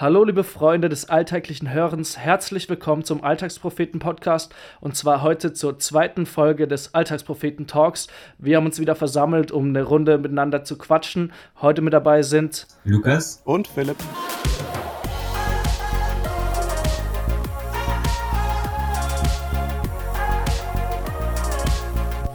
Hallo, 0.00 0.24
liebe 0.24 0.44
Freunde 0.44 0.88
des 0.88 1.10
alltäglichen 1.10 1.70
Hörens, 1.74 2.16
herzlich 2.16 2.70
willkommen 2.70 3.04
zum 3.04 3.22
Alltagspropheten-Podcast 3.22 4.50
und 4.80 4.96
zwar 4.96 5.20
heute 5.20 5.52
zur 5.52 5.78
zweiten 5.78 6.24
Folge 6.24 6.66
des 6.66 6.94
Alltagspropheten-Talks. 6.94 8.06
Wir 8.38 8.56
haben 8.56 8.64
uns 8.64 8.80
wieder 8.80 8.94
versammelt, 8.94 9.52
um 9.52 9.68
eine 9.68 9.82
Runde 9.82 10.16
miteinander 10.16 10.64
zu 10.64 10.78
quatschen. 10.78 11.34
Heute 11.60 11.82
mit 11.82 11.92
dabei 11.92 12.22
sind 12.22 12.66
Lukas 12.84 13.42
und 13.44 13.68
Philipp. 13.68 13.98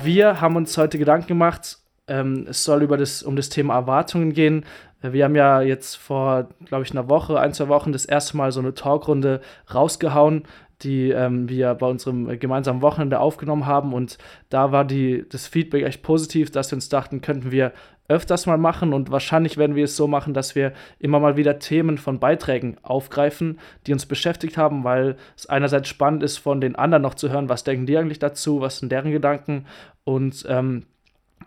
Wir 0.04 0.40
haben 0.40 0.56
uns 0.56 0.78
heute 0.78 1.00
Gedanken 1.00 1.30
gemacht, 1.30 1.80
ähm, 2.08 2.46
es 2.48 2.64
soll 2.64 2.84
über 2.84 2.98
das, 2.98 3.24
um 3.24 3.36
das 3.36 3.50
Thema 3.50 3.74
Erwartungen 3.74 4.34
gehen. 4.34 4.66
Wir 5.14 5.26
haben 5.26 5.36
ja 5.36 5.62
jetzt 5.62 5.96
vor, 5.96 6.50
glaube 6.66 6.84
ich, 6.84 6.92
einer 6.92 7.10
Woche, 7.10 7.40
ein, 7.40 7.54
zwei 7.54 7.68
Wochen 7.68 7.92
das 7.92 8.06
erste 8.06 8.38
Mal 8.38 8.52
so 8.52 8.60
eine 8.60 8.74
Talkrunde 8.74 9.42
rausgehauen, 9.74 10.44
die 10.82 11.12
ähm, 11.12 11.48
wir 11.50 11.74
bei 11.76 11.88
unserem 11.88 12.40
gemeinsamen 12.40 12.82
Wochenende 12.82 13.20
aufgenommen 13.20 13.66
haben. 13.66 13.94
Und 13.94 14.18
da 14.50 14.72
war 14.72 14.86
die, 14.86 15.26
das 15.30 15.48
Feedback 15.48 15.84
echt 15.84 16.04
positiv, 16.04 16.52
dass 16.52 16.72
wir 16.72 16.78
uns 16.78 16.90
dachten, 16.90 17.22
könnten 17.22 17.52
wir 17.52 17.72
öfters 18.08 18.46
mal 18.46 18.58
machen. 18.58 18.94
Und 18.94 19.12
wahrscheinlich 19.12 19.58
werden 19.58 19.76
wir 19.76 19.86
es 19.86 19.96
so 19.96 20.08
machen, 20.08 20.34
dass 20.34 20.56
wir 20.56 20.74
immer 21.00 21.20
mal 21.20 21.38
wieder 21.38 21.60
Themen 21.60 21.98
von 21.98 22.20
Beiträgen 22.20 22.78
aufgreifen, 22.84 23.60
die 23.88 23.94
uns 23.94 24.06
beschäftigt 24.06 24.58
haben, 24.58 24.84
weil 24.84 25.16
es 25.36 25.48
einerseits 25.48 25.88
spannend 25.88 26.24
ist, 26.24 26.38
von 26.38 26.62
den 26.62 26.76
anderen 26.76 27.02
noch 27.02 27.16
zu 27.16 27.30
hören, 27.30 27.50
was 27.50 27.64
denken 27.64 27.86
die 27.86 27.98
eigentlich 27.98 28.20
dazu, 28.20 28.62
was 28.62 28.80
sind 28.80 28.92
deren 28.92 29.12
Gedanken. 29.12 29.66
Und 30.04 30.46
ähm, 30.48 30.86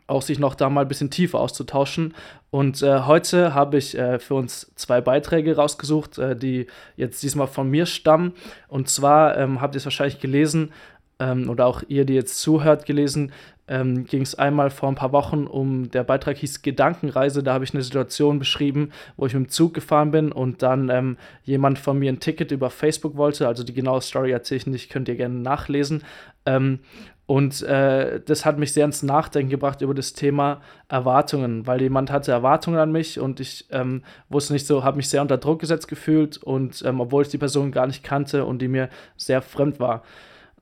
auch 0.08 0.22
sich 0.22 0.40
noch 0.40 0.56
da 0.56 0.68
mal 0.68 0.82
ein 0.82 0.88
bisschen 0.88 1.10
tiefer 1.10 1.38
auszutauschen. 1.38 2.14
Und 2.50 2.82
äh, 2.82 3.02
heute 3.02 3.54
habe 3.54 3.76
ich 3.76 3.96
äh, 3.96 4.18
für 4.18 4.34
uns 4.34 4.72
zwei 4.74 5.00
Beiträge 5.00 5.54
rausgesucht, 5.54 6.18
äh, 6.18 6.34
die 6.34 6.66
jetzt 6.96 7.22
diesmal 7.22 7.46
von 7.46 7.70
mir 7.70 7.86
stammen. 7.86 8.32
Und 8.66 8.88
zwar 8.88 9.36
ähm, 9.36 9.60
habt 9.60 9.76
ihr 9.76 9.78
es 9.78 9.84
wahrscheinlich 9.84 10.18
gelesen, 10.18 10.72
ähm, 11.20 11.50
oder 11.50 11.66
auch 11.66 11.82
ihr, 11.88 12.04
die 12.04 12.14
jetzt 12.14 12.40
zuhört, 12.40 12.86
gelesen, 12.86 13.32
ähm, 13.66 14.04
ging 14.04 14.22
es 14.22 14.34
einmal 14.34 14.70
vor 14.70 14.88
ein 14.88 14.94
paar 14.94 15.12
Wochen 15.12 15.46
um, 15.46 15.90
der 15.90 16.04
Beitrag 16.04 16.38
hieß 16.38 16.62
Gedankenreise, 16.62 17.42
da 17.42 17.52
habe 17.52 17.64
ich 17.64 17.74
eine 17.74 17.82
Situation 17.82 18.38
beschrieben, 18.38 18.92
wo 19.16 19.26
ich 19.26 19.34
mit 19.34 19.46
dem 19.46 19.50
Zug 19.50 19.74
gefahren 19.74 20.10
bin 20.10 20.32
und 20.32 20.62
dann 20.62 20.88
ähm, 20.88 21.18
jemand 21.44 21.78
von 21.78 21.98
mir 21.98 22.10
ein 22.10 22.20
Ticket 22.20 22.50
über 22.50 22.70
Facebook 22.70 23.16
wollte, 23.16 23.46
also 23.46 23.64
die 23.64 23.74
genaue 23.74 24.00
Story 24.00 24.30
erzähle 24.30 24.58
ich 24.58 24.66
nicht, 24.66 24.90
könnt 24.90 25.08
ihr 25.08 25.16
gerne 25.16 25.34
nachlesen. 25.34 26.02
Ähm, 26.46 26.80
und 27.28 27.60
äh, 27.60 28.22
das 28.24 28.46
hat 28.46 28.58
mich 28.58 28.72
sehr 28.72 28.86
ins 28.86 29.02
Nachdenken 29.02 29.50
gebracht 29.50 29.82
über 29.82 29.92
das 29.92 30.14
Thema 30.14 30.62
Erwartungen, 30.88 31.66
weil 31.66 31.82
jemand 31.82 32.10
hatte 32.10 32.32
Erwartungen 32.32 32.78
an 32.78 32.90
mich 32.90 33.20
und 33.20 33.38
ich 33.38 33.66
ähm, 33.70 34.02
wusste 34.30 34.54
nicht 34.54 34.66
so, 34.66 34.82
habe 34.82 34.96
mich 34.96 35.10
sehr 35.10 35.20
unter 35.20 35.36
Druck 35.36 35.60
gesetzt 35.60 35.88
gefühlt 35.88 36.38
und 36.38 36.82
ähm, 36.86 37.02
obwohl 37.02 37.20
ich 37.20 37.28
die 37.28 37.36
Person 37.36 37.70
gar 37.70 37.86
nicht 37.86 38.02
kannte 38.02 38.46
und 38.46 38.62
die 38.62 38.68
mir 38.68 38.88
sehr 39.18 39.42
fremd 39.42 39.78
war. 39.78 40.04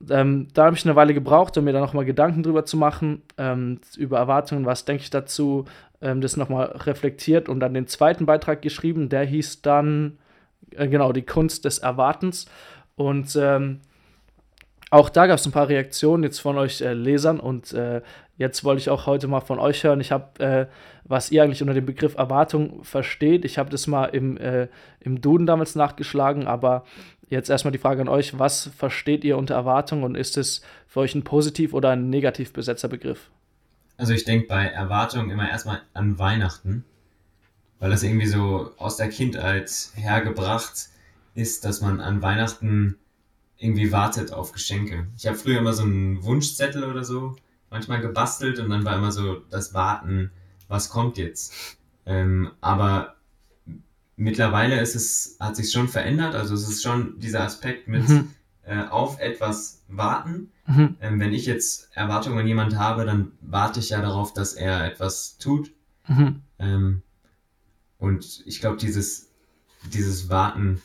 Ähm, 0.09 0.49
da 0.53 0.65
habe 0.65 0.75
ich 0.75 0.83
eine 0.83 0.97
Weile 0.97 1.13
gebraucht, 1.13 1.57
um 1.57 1.63
mir 1.63 1.71
da 1.71 1.79
nochmal 1.79 2.03
Gedanken 2.03 2.43
drüber 2.43 2.65
zu 2.65 2.75
machen, 2.75 3.21
ähm, 3.37 3.79
über 3.95 4.17
Erwartungen, 4.17 4.65
was 4.65 4.83
denke 4.83 5.03
ich 5.03 5.09
dazu, 5.09 5.63
ähm, 6.01 6.19
das 6.19 6.35
nochmal 6.35 6.65
reflektiert 6.65 7.47
und 7.47 7.61
dann 7.61 7.75
den 7.75 7.87
zweiten 7.87 8.25
Beitrag 8.25 8.61
geschrieben, 8.61 9.07
der 9.07 9.23
hieß 9.23 9.61
dann, 9.61 10.17
äh, 10.71 10.89
genau, 10.89 11.13
die 11.13 11.25
Kunst 11.25 11.63
des 11.63 11.79
Erwartens. 11.79 12.45
Und 12.97 13.37
ähm, 13.39 13.79
auch 14.89 15.09
da 15.09 15.27
gab 15.27 15.37
es 15.37 15.45
ein 15.45 15.51
paar 15.51 15.67
Reaktionen 15.67 16.23
jetzt 16.23 16.39
von 16.39 16.57
euch 16.57 16.81
äh, 16.81 16.93
Lesern 16.93 17.39
und 17.39 17.73
äh, 17.73 18.01
jetzt 18.37 18.63
wollte 18.63 18.79
ich 18.79 18.89
auch 18.89 19.05
heute 19.05 19.27
mal 19.27 19.41
von 19.41 19.59
euch 19.59 19.83
hören. 19.83 19.99
Ich 19.99 20.11
habe, 20.11 20.39
äh, 20.43 20.67
was 21.03 21.29
ihr 21.31 21.43
eigentlich 21.43 21.61
unter 21.61 21.73
dem 21.73 21.85
Begriff 21.85 22.15
Erwartung 22.15 22.83
versteht. 22.83 23.43
Ich 23.43 23.57
habe 23.57 23.69
das 23.69 23.87
mal 23.87 24.05
im, 24.05 24.37
äh, 24.37 24.67
im 25.01 25.19
Duden 25.19 25.45
damals 25.45 25.75
nachgeschlagen, 25.75 26.47
aber 26.47 26.85
jetzt 27.29 27.49
erstmal 27.49 27.73
die 27.73 27.79
Frage 27.79 28.01
an 28.01 28.07
euch: 28.07 28.39
Was 28.39 28.67
versteht 28.77 29.25
ihr 29.25 29.37
unter 29.37 29.55
Erwartung 29.55 30.03
und 30.03 30.15
ist 30.15 30.37
es 30.37 30.61
für 30.87 31.01
euch 31.01 31.15
ein 31.15 31.23
positiv 31.23 31.73
oder 31.73 31.89
ein 31.89 32.09
negativ 32.09 32.53
besetzter 32.53 32.87
Begriff? 32.87 33.29
Also, 33.97 34.13
ich 34.13 34.23
denke 34.23 34.47
bei 34.47 34.67
Erwartung 34.67 35.31
immer 35.31 35.49
erstmal 35.49 35.81
an 35.93 36.17
Weihnachten, 36.17 36.85
weil 37.79 37.89
das 37.89 38.03
irgendwie 38.03 38.27
so 38.27 38.71
aus 38.77 38.95
der 38.95 39.09
Kindheit 39.09 39.69
hergebracht 39.95 40.89
ist, 41.33 41.65
dass 41.65 41.81
man 41.81 41.99
an 41.99 42.21
Weihnachten 42.21 42.97
irgendwie 43.57 43.91
wartet 43.91 44.33
auf 44.33 44.51
Geschenke. 44.51 45.07
Ich 45.17 45.25
habe 45.27 45.37
früher 45.37 45.59
immer 45.59 45.73
so 45.73 45.83
einen 45.83 46.23
Wunschzettel 46.23 46.83
oder 46.83 47.03
so 47.03 47.35
manchmal 47.69 48.01
gebastelt 48.01 48.59
und 48.59 48.69
dann 48.69 48.85
war 48.85 48.95
immer 48.95 49.11
so 49.11 49.35
das 49.49 49.73
Warten, 49.73 50.31
was 50.67 50.89
kommt 50.89 51.17
jetzt. 51.17 51.53
Ähm, 52.05 52.51
aber 52.61 53.15
mittlerweile 54.15 54.79
ist 54.79 54.95
es, 54.95 55.37
hat 55.39 55.55
sich 55.55 55.71
schon 55.71 55.87
verändert. 55.87 56.35
Also 56.35 56.53
es 56.53 56.67
ist 56.67 56.83
schon 56.83 57.19
dieser 57.19 57.43
Aspekt 57.43 57.87
mit 57.87 58.07
mhm. 58.07 58.29
äh, 58.63 58.83
auf 58.83 59.19
etwas 59.19 59.83
warten. 59.87 60.51
Mhm. 60.65 60.97
Ähm, 61.01 61.19
wenn 61.19 61.33
ich 61.33 61.45
jetzt 61.45 61.89
Erwartungen 61.93 62.39
an 62.39 62.47
jemand 62.47 62.77
habe, 62.77 63.05
dann 63.05 63.31
warte 63.41 63.79
ich 63.79 63.89
ja 63.89 64.01
darauf, 64.01 64.33
dass 64.33 64.53
er 64.53 64.85
etwas 64.85 65.37
tut. 65.37 65.71
Mhm. 66.07 66.41
Ähm, 66.59 67.01
und 67.97 68.43
ich 68.45 68.59
glaube, 68.59 68.77
dieses, 68.77 69.29
dieses 69.91 70.29
Warten 70.29 70.81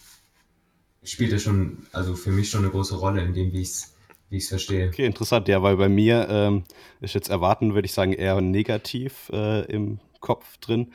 spielt 1.05 1.33
ja 1.33 1.39
schon, 1.39 1.87
also 1.93 2.15
für 2.15 2.31
mich 2.31 2.51
schon 2.51 2.63
eine 2.63 2.71
große 2.71 2.97
Rolle 2.97 3.23
in 3.23 3.35
dem, 3.35 3.53
wie 3.53 3.63
ich 3.63 3.69
es 3.69 3.93
wie 4.33 4.41
verstehe. 4.41 4.89
Okay, 4.89 5.05
interessant. 5.05 5.47
Ja, 5.49 5.63
weil 5.63 5.77
bei 5.77 5.89
mir 5.89 6.27
ähm, 6.31 6.65
ist 7.01 7.15
jetzt 7.15 7.29
erwarten, 7.29 7.75
würde 7.75 7.87
ich 7.87 7.93
sagen, 7.93 8.15
eher 8.15 8.41
negativ 8.41 9.29
äh, 9.31 9.67
im 9.67 10.01
Kopf 10.21 10.57
drin. 10.57 10.93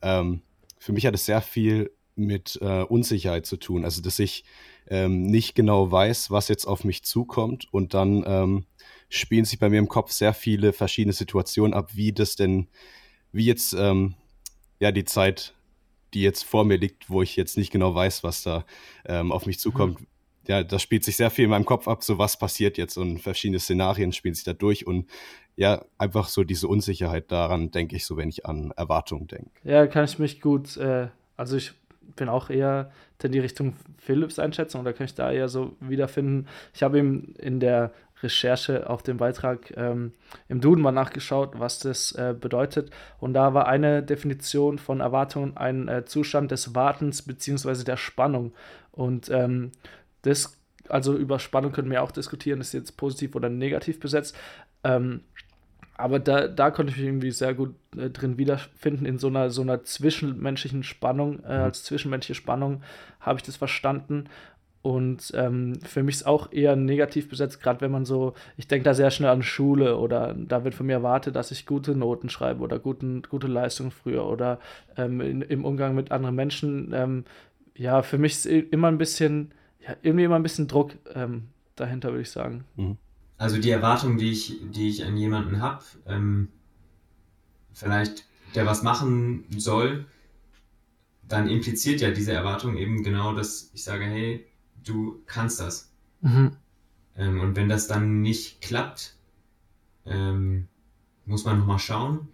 Ähm, 0.00 0.40
für 0.78 0.92
mich 0.92 1.04
hat 1.04 1.14
es 1.14 1.26
sehr 1.26 1.42
viel 1.42 1.90
mit 2.16 2.58
äh, 2.62 2.82
Unsicherheit 2.82 3.44
zu 3.44 3.58
tun. 3.58 3.84
Also, 3.84 4.00
dass 4.00 4.18
ich 4.18 4.44
ähm, 4.88 5.26
nicht 5.26 5.54
genau 5.54 5.92
weiß, 5.92 6.30
was 6.30 6.48
jetzt 6.48 6.66
auf 6.66 6.82
mich 6.82 7.04
zukommt 7.04 7.68
und 7.72 7.92
dann 7.92 8.24
ähm, 8.26 8.66
spielen 9.10 9.44
sich 9.44 9.58
bei 9.58 9.68
mir 9.68 9.78
im 9.78 9.88
Kopf 9.88 10.10
sehr 10.10 10.32
viele 10.32 10.72
verschiedene 10.72 11.12
Situationen 11.12 11.74
ab, 11.74 11.94
wie 11.94 12.12
das 12.12 12.36
denn, 12.36 12.68
wie 13.32 13.44
jetzt 13.44 13.74
ähm, 13.78 14.14
ja 14.80 14.92
die 14.92 15.04
Zeit 15.04 15.54
die 16.14 16.22
jetzt 16.22 16.44
vor 16.44 16.64
mir 16.64 16.76
liegt, 16.76 17.10
wo 17.10 17.22
ich 17.22 17.36
jetzt 17.36 17.56
nicht 17.56 17.70
genau 17.70 17.94
weiß, 17.94 18.24
was 18.24 18.42
da 18.42 18.64
ähm, 19.04 19.32
auf 19.32 19.46
mich 19.46 19.56
mhm. 19.56 19.60
zukommt. 19.60 20.00
Mhm. 20.00 20.06
Ja, 20.46 20.62
das 20.62 20.80
spielt 20.82 21.04
sich 21.04 21.16
sehr 21.16 21.30
viel 21.30 21.44
in 21.44 21.50
meinem 21.50 21.66
Kopf 21.66 21.86
ab, 21.88 22.02
so 22.02 22.18
was 22.18 22.38
passiert 22.38 22.78
jetzt 22.78 22.96
und 22.96 23.18
verschiedene 23.18 23.60
Szenarien 23.60 24.12
spielen 24.12 24.34
sich 24.34 24.44
da 24.44 24.54
durch 24.54 24.86
und 24.86 25.06
ja, 25.56 25.84
einfach 25.98 26.28
so 26.28 26.44
diese 26.44 26.68
Unsicherheit 26.68 27.30
daran 27.30 27.70
denke 27.70 27.96
ich 27.96 28.06
so, 28.06 28.16
wenn 28.16 28.28
ich 28.28 28.46
an 28.46 28.72
Erwartungen 28.76 29.26
denke. 29.26 29.50
Ja, 29.64 29.86
kann 29.86 30.04
ich 30.04 30.18
mich 30.18 30.40
gut, 30.40 30.76
äh, 30.78 31.08
also 31.36 31.56
ich 31.56 31.72
bin 32.16 32.28
auch 32.28 32.48
eher 32.48 32.90
in 33.22 33.32
die 33.32 33.40
Richtung 33.40 33.74
Philips 33.98 34.38
Einschätzung, 34.38 34.84
da 34.84 34.92
kann 34.92 35.06
ich 35.06 35.14
da 35.14 35.32
eher 35.32 35.48
so 35.48 35.76
wiederfinden. 35.80 36.46
Ich 36.72 36.82
habe 36.82 36.98
ihm 36.98 37.34
in 37.38 37.60
der 37.60 37.92
Recherche 38.22 38.88
auf 38.88 39.02
dem 39.02 39.16
Beitrag 39.16 39.76
ähm, 39.76 40.12
im 40.48 40.60
Duden 40.60 40.82
mal 40.82 40.92
nachgeschaut, 40.92 41.58
was 41.58 41.78
das 41.78 42.12
äh, 42.12 42.34
bedeutet. 42.38 42.90
Und 43.18 43.34
da 43.34 43.54
war 43.54 43.66
eine 43.68 44.02
Definition 44.02 44.78
von 44.78 45.00
Erwartungen 45.00 45.56
ein 45.56 45.88
äh, 45.88 46.04
Zustand 46.04 46.50
des 46.50 46.74
Wartens 46.74 47.22
bzw. 47.22 47.84
der 47.84 47.96
Spannung. 47.96 48.52
Und 48.92 49.30
ähm, 49.30 49.72
das, 50.22 50.58
also 50.88 51.16
über 51.16 51.38
Spannung 51.38 51.72
können 51.72 51.90
wir 51.90 52.02
auch 52.02 52.10
diskutieren, 52.10 52.60
ist 52.60 52.72
jetzt 52.72 52.96
positiv 52.96 53.34
oder 53.34 53.48
negativ 53.48 54.00
besetzt. 54.00 54.36
Ähm, 54.84 55.20
aber 55.98 56.20
da, 56.20 56.46
da 56.46 56.70
konnte 56.70 56.92
ich 56.92 56.96
mich 56.96 57.06
irgendwie 57.06 57.32
sehr 57.32 57.54
gut 57.54 57.74
äh, 57.96 58.08
drin 58.08 58.38
wiederfinden, 58.38 59.04
in 59.04 59.18
so 59.18 59.26
einer, 59.26 59.50
so 59.50 59.62
einer 59.62 59.82
zwischenmenschlichen 59.82 60.84
Spannung, 60.84 61.42
äh, 61.42 61.58
mhm. 61.58 61.64
als 61.64 61.82
zwischenmenschliche 61.82 62.40
Spannung 62.40 62.82
habe 63.20 63.38
ich 63.38 63.42
das 63.42 63.56
verstanden. 63.56 64.24
Und 64.82 65.32
ähm, 65.34 65.80
für 65.82 66.02
mich 66.02 66.16
ist 66.16 66.26
auch 66.26 66.52
eher 66.52 66.76
negativ 66.76 67.28
besetzt, 67.28 67.60
gerade 67.60 67.80
wenn 67.80 67.90
man 67.90 68.04
so, 68.04 68.34
ich 68.56 68.68
denke 68.68 68.84
da 68.84 68.94
sehr 68.94 69.10
schnell 69.10 69.30
an 69.30 69.42
Schule 69.42 69.98
oder 69.98 70.34
da 70.34 70.64
wird 70.64 70.74
von 70.74 70.86
mir 70.86 70.94
erwartet, 70.94 71.34
dass 71.34 71.50
ich 71.50 71.66
gute 71.66 71.96
Noten 71.96 72.28
schreibe 72.28 72.62
oder 72.62 72.78
guten, 72.78 73.22
gute 73.22 73.48
Leistungen 73.48 73.90
früher 73.90 74.24
oder 74.24 74.60
ähm, 74.96 75.20
in, 75.20 75.42
im 75.42 75.64
Umgang 75.64 75.94
mit 75.94 76.12
anderen 76.12 76.36
Menschen. 76.36 76.92
Ähm, 76.94 77.24
ja, 77.74 78.02
für 78.02 78.18
mich 78.18 78.32
ist 78.32 78.46
immer 78.46 78.88
ein 78.88 78.98
bisschen, 78.98 79.52
ja, 79.86 79.96
irgendwie 80.02 80.24
immer 80.24 80.36
ein 80.36 80.42
bisschen 80.42 80.68
Druck 80.68 80.92
ähm, 81.14 81.48
dahinter, 81.74 82.10
würde 82.10 82.22
ich 82.22 82.30
sagen. 82.30 82.64
Mhm. 82.76 82.96
Also 83.36 83.58
die 83.58 83.70
Erwartung, 83.70 84.16
die 84.16 84.30
ich, 84.30 84.56
die 84.72 84.88
ich 84.88 85.04
an 85.04 85.16
jemanden 85.16 85.60
habe, 85.60 85.84
ähm, 86.06 86.48
vielleicht 87.72 88.24
der 88.54 88.66
was 88.66 88.82
machen 88.82 89.44
soll, 89.56 90.06
dann 91.22 91.48
impliziert 91.48 92.00
ja 92.00 92.10
diese 92.10 92.32
Erwartung 92.32 92.76
eben 92.76 93.02
genau, 93.02 93.34
dass 93.34 93.70
ich 93.74 93.84
sage, 93.84 94.04
hey, 94.04 94.46
du 94.84 95.22
kannst 95.26 95.60
das. 95.60 95.92
Mhm. 96.20 96.56
Ähm, 97.16 97.40
und 97.40 97.56
wenn 97.56 97.68
das 97.68 97.86
dann 97.86 98.22
nicht 98.22 98.60
klappt, 98.60 99.16
ähm, 100.06 100.68
muss 101.24 101.44
man 101.44 101.58
nochmal 101.58 101.78
schauen. 101.78 102.28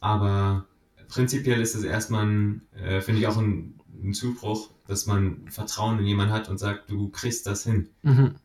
Aber 0.00 0.66
prinzipiell 1.08 1.60
ist 1.60 1.74
es 1.74 1.84
erstmal, 1.84 2.60
äh, 2.72 3.00
finde 3.00 3.20
ich 3.20 3.26
auch 3.26 3.36
ein, 3.36 3.80
ein, 4.02 4.12
Zubruch, 4.12 4.70
dass 4.86 5.06
man 5.06 5.48
Vertrauen 5.48 5.98
in 5.98 6.06
jemanden 6.06 6.32
hat 6.32 6.48
und 6.48 6.58
sagt, 6.58 6.90
du 6.90 7.08
kriegst 7.08 7.46
das 7.46 7.64
hin. 7.64 7.88
Mhm. 8.02 8.36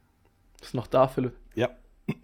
Ist 0.62 0.74
noch 0.74 0.88
da, 0.88 1.08
Philipp? 1.08 1.36
Ja. 1.56 1.70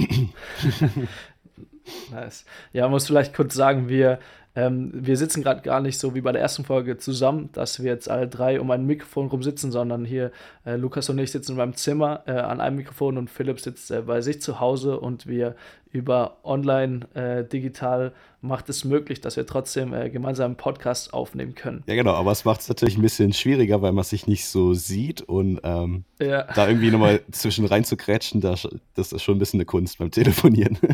Nice. 2.11 2.45
Ja, 2.73 2.87
muss 2.87 3.07
vielleicht 3.07 3.35
kurz 3.35 3.53
sagen, 3.53 3.89
wir 3.89 4.19
ähm, 4.55 4.91
wir 4.93 5.17
sitzen 5.17 5.43
gerade 5.43 5.61
gar 5.61 5.81
nicht 5.81 5.99
so 5.99 6.15
wie 6.15 6.21
bei 6.21 6.31
der 6.31 6.41
ersten 6.41 6.63
Folge 6.63 6.97
zusammen, 6.97 7.49
dass 7.51 7.83
wir 7.83 7.91
jetzt 7.91 8.09
alle 8.09 8.27
drei 8.27 8.61
um 8.61 8.71
ein 8.71 8.85
Mikrofon 8.85 9.27
rum 9.27 9.43
sitzen, 9.43 9.71
sondern 9.71 10.05
hier 10.05 10.31
äh, 10.65 10.77
Lukas 10.77 11.09
und 11.09 11.19
ich 11.19 11.31
sitzen 11.31 11.51
in 11.51 11.57
meinem 11.57 11.75
Zimmer 11.75 12.23
äh, 12.25 12.31
an 12.31 12.61
einem 12.61 12.77
Mikrofon 12.77 13.17
und 13.17 13.29
Philipp 13.29 13.59
sitzt 13.59 13.91
äh, 13.91 14.01
bei 14.01 14.21
sich 14.21 14.41
zu 14.41 14.61
Hause 14.61 14.99
und 14.99 15.27
wir 15.27 15.55
über 15.91 16.37
online 16.43 17.01
äh, 17.15 17.43
digital 17.43 18.13
macht 18.41 18.69
es 18.69 18.85
möglich, 18.85 19.21
dass 19.21 19.35
wir 19.35 19.45
trotzdem 19.45 19.93
äh, 19.93 20.09
gemeinsam 20.09 20.45
einen 20.45 20.55
Podcast 20.55 21.13
aufnehmen 21.13 21.55
können. 21.55 21.83
Ja, 21.87 21.95
genau, 21.95 22.13
aber 22.13 22.31
es 22.31 22.45
macht 22.45 22.61
es 22.61 22.69
natürlich 22.69 22.97
ein 22.97 23.01
bisschen 23.01 23.33
schwieriger, 23.33 23.81
weil 23.81 23.91
man 23.91 24.03
sich 24.03 24.25
nicht 24.25 24.45
so 24.45 24.73
sieht 24.73 25.21
und 25.21 25.59
ähm, 25.63 26.05
ja. 26.21 26.43
da 26.43 26.67
irgendwie 26.67 26.91
nochmal 26.91 27.21
zwischen 27.31 27.65
rein 27.65 27.83
zu 27.83 27.97
krätschen, 27.97 28.39
das, 28.39 28.67
das 28.93 29.11
ist 29.11 29.23
schon 29.23 29.35
ein 29.35 29.39
bisschen 29.39 29.59
eine 29.59 29.65
Kunst 29.65 29.97
beim 29.97 30.11
Telefonieren. 30.11 30.77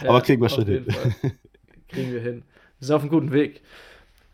aber 0.00 0.20
kriegen 0.20 0.42
wir 0.42 0.48
schon 0.48 0.66
hin. 0.66 0.86
Kriegen 1.88 2.12
wir 2.12 2.20
hin. 2.20 2.42
Wir 2.78 2.86
sind 2.86 2.96
auf 2.96 3.02
einem 3.02 3.10
guten 3.10 3.32
Weg. 3.32 3.62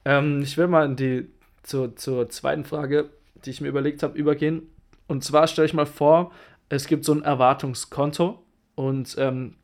Ähm, 0.05 0.43
ich 0.43 0.57
will 0.57 0.69
mal 0.69 0.87
in 0.87 0.97
die, 0.97 1.29
zu, 1.63 1.89
zur 1.89 2.29
zweiten 2.29 2.65
Frage, 2.65 3.11
die 3.45 3.51
ich 3.51 3.61
mir 3.61 3.69
überlegt 3.69 4.03
habe, 4.03 4.17
übergehen. 4.17 4.63
Und 5.07 5.25
zwar 5.25 5.47
stelle 5.47 5.67
ich 5.67 5.75
mal 5.75 5.87
vor, 5.87 6.33
es 6.69 6.87
gibt 6.87 7.05
so 7.05 7.13
ein 7.13 7.23
Erwartungskonto 7.23 8.43
und 8.75 9.17
ähm, 9.19 9.55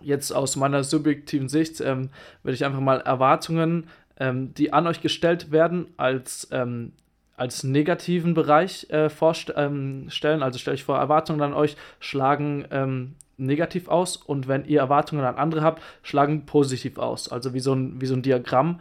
jetzt 0.00 0.32
aus 0.32 0.56
meiner 0.56 0.84
subjektiven 0.84 1.48
Sicht 1.48 1.80
ähm, 1.80 2.10
würde 2.42 2.54
ich 2.54 2.64
einfach 2.64 2.80
mal 2.80 3.00
Erwartungen, 3.00 3.88
ähm, 4.18 4.54
die 4.54 4.72
an 4.72 4.86
euch 4.86 5.00
gestellt 5.00 5.50
werden, 5.50 5.88
als, 5.96 6.48
ähm, 6.52 6.92
als 7.36 7.64
negativen 7.64 8.34
Bereich 8.34 8.88
äh, 8.90 9.08
vorstellen. 9.08 10.08
Ähm, 10.12 10.42
also 10.42 10.58
stelle 10.58 10.76
ich 10.76 10.84
vor, 10.84 10.98
Erwartungen 10.98 11.42
an 11.42 11.54
euch 11.54 11.76
schlagen 11.98 12.64
ähm, 12.70 13.14
negativ 13.36 13.88
aus 13.88 14.16
und 14.16 14.48
wenn 14.48 14.64
ihr 14.64 14.80
Erwartungen 14.80 15.24
an 15.24 15.36
andere 15.36 15.62
habt, 15.62 15.82
schlagen 16.02 16.46
positiv 16.46 16.98
aus. 16.98 17.30
Also 17.30 17.54
wie 17.54 17.60
so 17.60 17.74
ein, 17.74 18.00
wie 18.00 18.06
so 18.06 18.14
ein 18.14 18.22
Diagramm. 18.22 18.80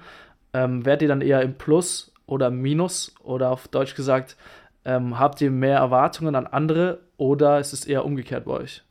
Ähm, 0.53 0.85
werdet 0.85 1.03
ihr 1.03 1.07
dann 1.07 1.21
eher 1.21 1.41
im 1.41 1.55
Plus 1.55 2.11
oder 2.27 2.51
Minus 2.51 3.15
oder 3.23 3.49
auf 3.49 3.67
Deutsch 3.67 3.95
gesagt, 3.95 4.37
ähm, 4.85 5.17
habt 5.17 5.41
ihr 5.41 5.49
mehr 5.49 5.77
Erwartungen 5.77 6.35
an 6.35 6.45
andere 6.45 6.99
oder 7.17 7.59
ist 7.59 7.73
es 7.73 7.85
eher 7.85 8.05
umgekehrt 8.05 8.45
bei 8.45 8.51
euch? 8.51 8.83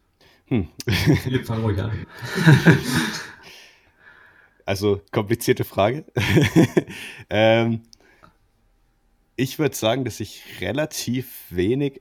Hm. 0.47 0.69
Philipp, 1.23 1.47
fang 1.47 1.63
ruhig 1.63 1.81
an. 1.81 1.93
Also 4.65 5.01
komplizierte 5.11 5.65
Frage. 5.65 6.05
ähm, 7.31 7.83
ich 9.37 9.59
würde 9.59 9.75
sagen, 9.75 10.05
dass 10.05 10.21
ich 10.21 10.61
relativ 10.61 11.47
wenig 11.51 12.01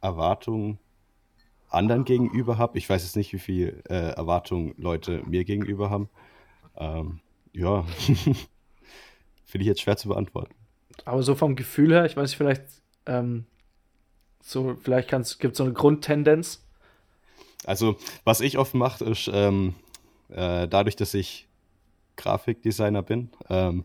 Erwartungen 0.00 0.78
anderen 1.74 2.04
gegenüber 2.04 2.58
habe. 2.58 2.78
Ich 2.78 2.88
weiß 2.88 3.02
jetzt 3.02 3.16
nicht, 3.16 3.32
wie 3.32 3.38
viel 3.38 3.82
äh, 3.88 4.12
Erwartungen 4.14 4.74
Leute 4.76 5.22
mir 5.26 5.44
gegenüber 5.44 5.90
haben. 5.90 6.08
Ähm, 6.76 7.20
ja, 7.52 7.82
finde 9.44 9.62
ich 9.62 9.66
jetzt 9.66 9.80
schwer 9.80 9.96
zu 9.96 10.08
beantworten. 10.08 10.54
Aber 11.04 11.22
so 11.22 11.34
vom 11.34 11.56
Gefühl 11.56 11.92
her, 11.92 12.04
ich 12.04 12.16
weiß 12.16 12.30
nicht, 12.30 12.36
vielleicht 12.36 12.64
ähm, 13.06 13.46
so, 14.42 14.76
vielleicht 14.82 15.08
gibt 15.10 15.52
es 15.52 15.58
so 15.58 15.64
eine 15.64 15.72
Grundtendenz. 15.72 16.64
Also, 17.64 17.96
was 18.24 18.40
ich 18.40 18.58
oft 18.58 18.74
mache, 18.74 19.04
ist 19.04 19.30
ähm, 19.32 19.74
äh, 20.28 20.66
dadurch, 20.66 20.96
dass 20.96 21.14
ich 21.14 21.46
Grafikdesigner 22.16 23.02
bin, 23.02 23.30
ähm, 23.48 23.84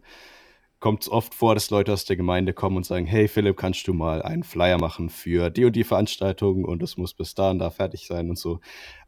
kommt 0.79 1.03
es 1.03 1.09
oft 1.09 1.33
vor, 1.33 1.55
dass 1.55 1.69
Leute 1.69 1.93
aus 1.93 2.05
der 2.05 2.17
Gemeinde 2.17 2.53
kommen 2.53 2.77
und 2.77 2.85
sagen, 2.85 3.05
hey 3.05 3.27
Philipp, 3.27 3.57
kannst 3.57 3.87
du 3.87 3.93
mal 3.93 4.21
einen 4.21 4.43
Flyer 4.43 4.77
machen 4.77 5.09
für 5.09 5.49
die 5.49 5.65
und 5.65 5.75
die 5.75 5.83
Veranstaltung 5.83 6.65
und 6.65 6.81
das 6.81 6.97
muss 6.97 7.13
bis 7.13 7.33
da 7.35 7.51
und 7.51 7.59
da 7.59 7.69
fertig 7.69 8.05
sein 8.07 8.29
und 8.29 8.37
so. 8.37 8.59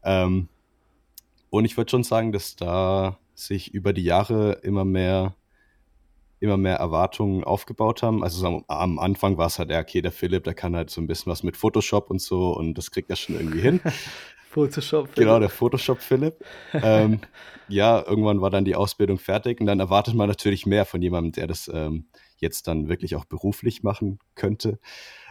Ähm, 0.02 0.48
und 1.50 1.64
ich 1.64 1.76
würde 1.76 1.90
schon 1.90 2.04
sagen, 2.04 2.32
dass 2.32 2.56
da 2.56 3.18
sich 3.34 3.72
über 3.72 3.92
die 3.92 4.04
Jahre 4.04 4.52
immer 4.62 4.84
mehr 4.84 5.34
immer 6.40 6.56
mehr 6.56 6.76
Erwartungen 6.76 7.44
aufgebaut 7.44 8.02
haben. 8.02 8.24
Also 8.24 8.46
am, 8.46 8.64
am 8.66 8.98
Anfang 8.98 9.36
war 9.36 9.46
es 9.46 9.58
halt, 9.58 9.70
okay, 9.70 10.00
der 10.00 10.10
Philipp, 10.10 10.44
der 10.44 10.54
kann 10.54 10.74
halt 10.74 10.88
so 10.88 11.00
ein 11.00 11.06
bisschen 11.06 11.30
was 11.30 11.42
mit 11.42 11.54
Photoshop 11.54 12.10
und 12.10 12.20
so 12.20 12.56
und 12.56 12.78
das 12.78 12.90
kriegt 12.90 13.10
er 13.10 13.16
schon 13.16 13.36
irgendwie 13.36 13.60
hin. 13.60 13.80
Photoshop. 14.50 15.06
Philipp. 15.06 15.14
Genau, 15.14 15.38
der 15.38 15.48
Photoshop 15.48 16.00
Philipp. 16.00 16.44
ähm, 16.72 17.20
ja, 17.68 18.04
irgendwann 18.04 18.40
war 18.40 18.50
dann 18.50 18.64
die 18.64 18.74
Ausbildung 18.74 19.18
fertig 19.18 19.60
und 19.60 19.66
dann 19.66 19.78
erwartet 19.78 20.14
man 20.14 20.28
natürlich 20.28 20.66
mehr 20.66 20.84
von 20.84 21.00
jemandem, 21.00 21.32
der 21.32 21.46
das 21.46 21.70
ähm, 21.72 22.06
jetzt 22.38 22.66
dann 22.66 22.88
wirklich 22.88 23.14
auch 23.14 23.24
beruflich 23.24 23.84
machen 23.84 24.18
könnte. 24.34 24.80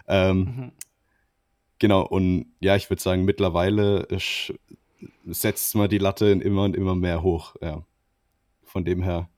Ähm, 0.07 0.37
mhm. 0.37 0.71
Genau, 1.79 2.01
und 2.05 2.53
ja, 2.61 2.77
ich 2.77 2.89
würde 2.89 3.01
sagen, 3.01 3.25
mittlerweile 3.25 4.07
setzt 5.25 5.75
man 5.75 5.89
die 5.89 5.97
Latte 5.97 6.27
immer 6.27 6.63
und 6.63 6.75
immer 6.75 6.95
mehr 6.95 7.21
hoch. 7.21 7.55
Ja. 7.61 7.85
Von 8.63 8.85
dem 8.85 9.03
her, 9.03 9.29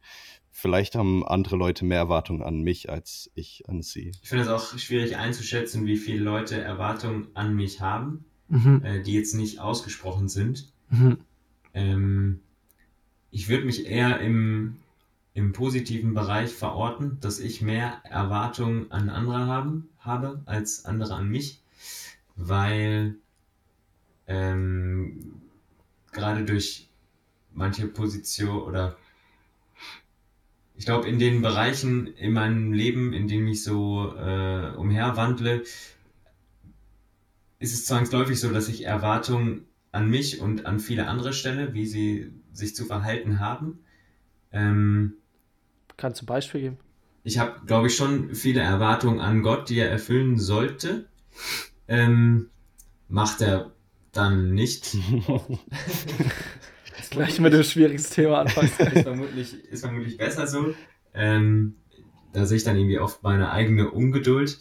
vielleicht 0.52 0.94
haben 0.94 1.26
andere 1.26 1.56
Leute 1.56 1.86
mehr 1.86 2.00
Erwartungen 2.00 2.44
an 2.44 2.62
mich 2.62 2.90
als 2.90 3.32
ich 3.34 3.64
an 3.68 3.82
sie. 3.82 4.12
Ich 4.22 4.30
finde 4.30 4.44
es 4.44 4.50
auch 4.50 4.78
schwierig 4.78 5.18
einzuschätzen, 5.18 5.88
wie 5.88 5.98
viele 5.98 6.24
Leute 6.24 6.62
Erwartungen 6.62 7.30
an 7.34 7.56
mich 7.56 7.82
haben 7.82 8.26
mhm. 8.52 8.82
äh, 8.84 9.02
die 9.02 9.14
jetzt 9.14 9.34
nicht 9.34 9.60
ausgesprochen 9.60 10.30
sind. 10.30 10.72
Mhm. 10.90 11.18
Ähm, 11.74 12.40
ich 13.32 13.48
würde 13.48 13.66
mich 13.66 13.86
eher 13.86 14.20
im, 14.20 14.78
im 15.34 15.54
positiven 15.54 16.14
Bereich 16.14 16.52
verorten, 16.52 17.18
dass 17.22 17.40
ich 17.40 17.62
mehr 17.62 18.02
Erwartungen 18.04 18.92
an 18.92 19.10
andere 19.10 19.48
haben, 19.48 19.90
habe 20.00 20.42
als 20.46 20.86
andere 20.86 21.16
an 21.16 21.30
mich, 21.30 21.62
weil 22.36 23.16
ähm, 24.28 25.42
gerade 26.12 26.44
durch 26.44 26.90
manche 27.54 27.88
Position 27.88 28.62
oder 28.62 28.98
ich 30.76 30.86
glaube, 30.86 31.08
in 31.08 31.20
den 31.20 31.42
Bereichen 31.44 32.08
in 32.08 32.34
meinem 32.34 32.74
Leben, 32.74 33.14
in 33.14 33.28
denen 33.28 33.48
ich 33.48 33.64
so 33.64 34.16
äh, 34.16 34.74
umherwandle, 34.76 35.64
ist 37.62 37.74
es 37.74 37.86
zwangsläufig 37.86 38.40
so, 38.40 38.52
dass 38.52 38.68
ich 38.68 38.86
Erwartungen 38.86 39.68
an 39.92 40.10
mich 40.10 40.42
und 40.42 40.66
an 40.66 40.80
viele 40.80 41.08
andere 41.08 41.32
stelle, 41.32 41.74
wie 41.74 41.86
sie 41.86 42.34
sich 42.52 42.76
zu 42.76 42.86
verhalten 42.86 43.40
haben. 43.40 43.80
Ähm, 44.52 45.14
Kannst 45.96 46.22
du 46.22 46.24
ein 46.24 46.28
Beispiel 46.28 46.62
geben? 46.62 46.78
Ich 47.24 47.38
habe, 47.38 47.62
glaube 47.68 47.88
ich, 47.88 47.96
schon 47.96 48.34
viele 48.34 48.62
Erwartungen 48.62 49.20
an 49.20 49.44
Gott, 49.44 49.70
die 49.70 49.78
er 49.78 49.92
erfüllen 49.92 50.40
sollte. 50.40 51.08
Ähm, 51.88 52.50
macht 53.08 53.42
er 53.42 53.72
dann 54.12 54.56
nicht. 54.56 54.98
Gleich 57.12 57.40
mit 57.40 57.54
dem 57.54 57.64
schwierigsten 57.64 58.16
Thema 58.16 58.40
anfangen. 58.40 58.72
ist, 58.80 59.04
vermutlich, 59.04 59.66
ist 59.66 59.82
vermutlich 59.82 60.18
besser 60.18 60.48
so. 60.48 60.74
Ähm, 61.14 61.76
da 62.34 62.46
sehe 62.46 62.58
ich 62.58 62.64
dann 62.64 62.76
irgendwie 62.76 62.98
oft 62.98 63.22
meine 63.22 63.52
eigene 63.52 63.92
Ungeduld 63.92 64.58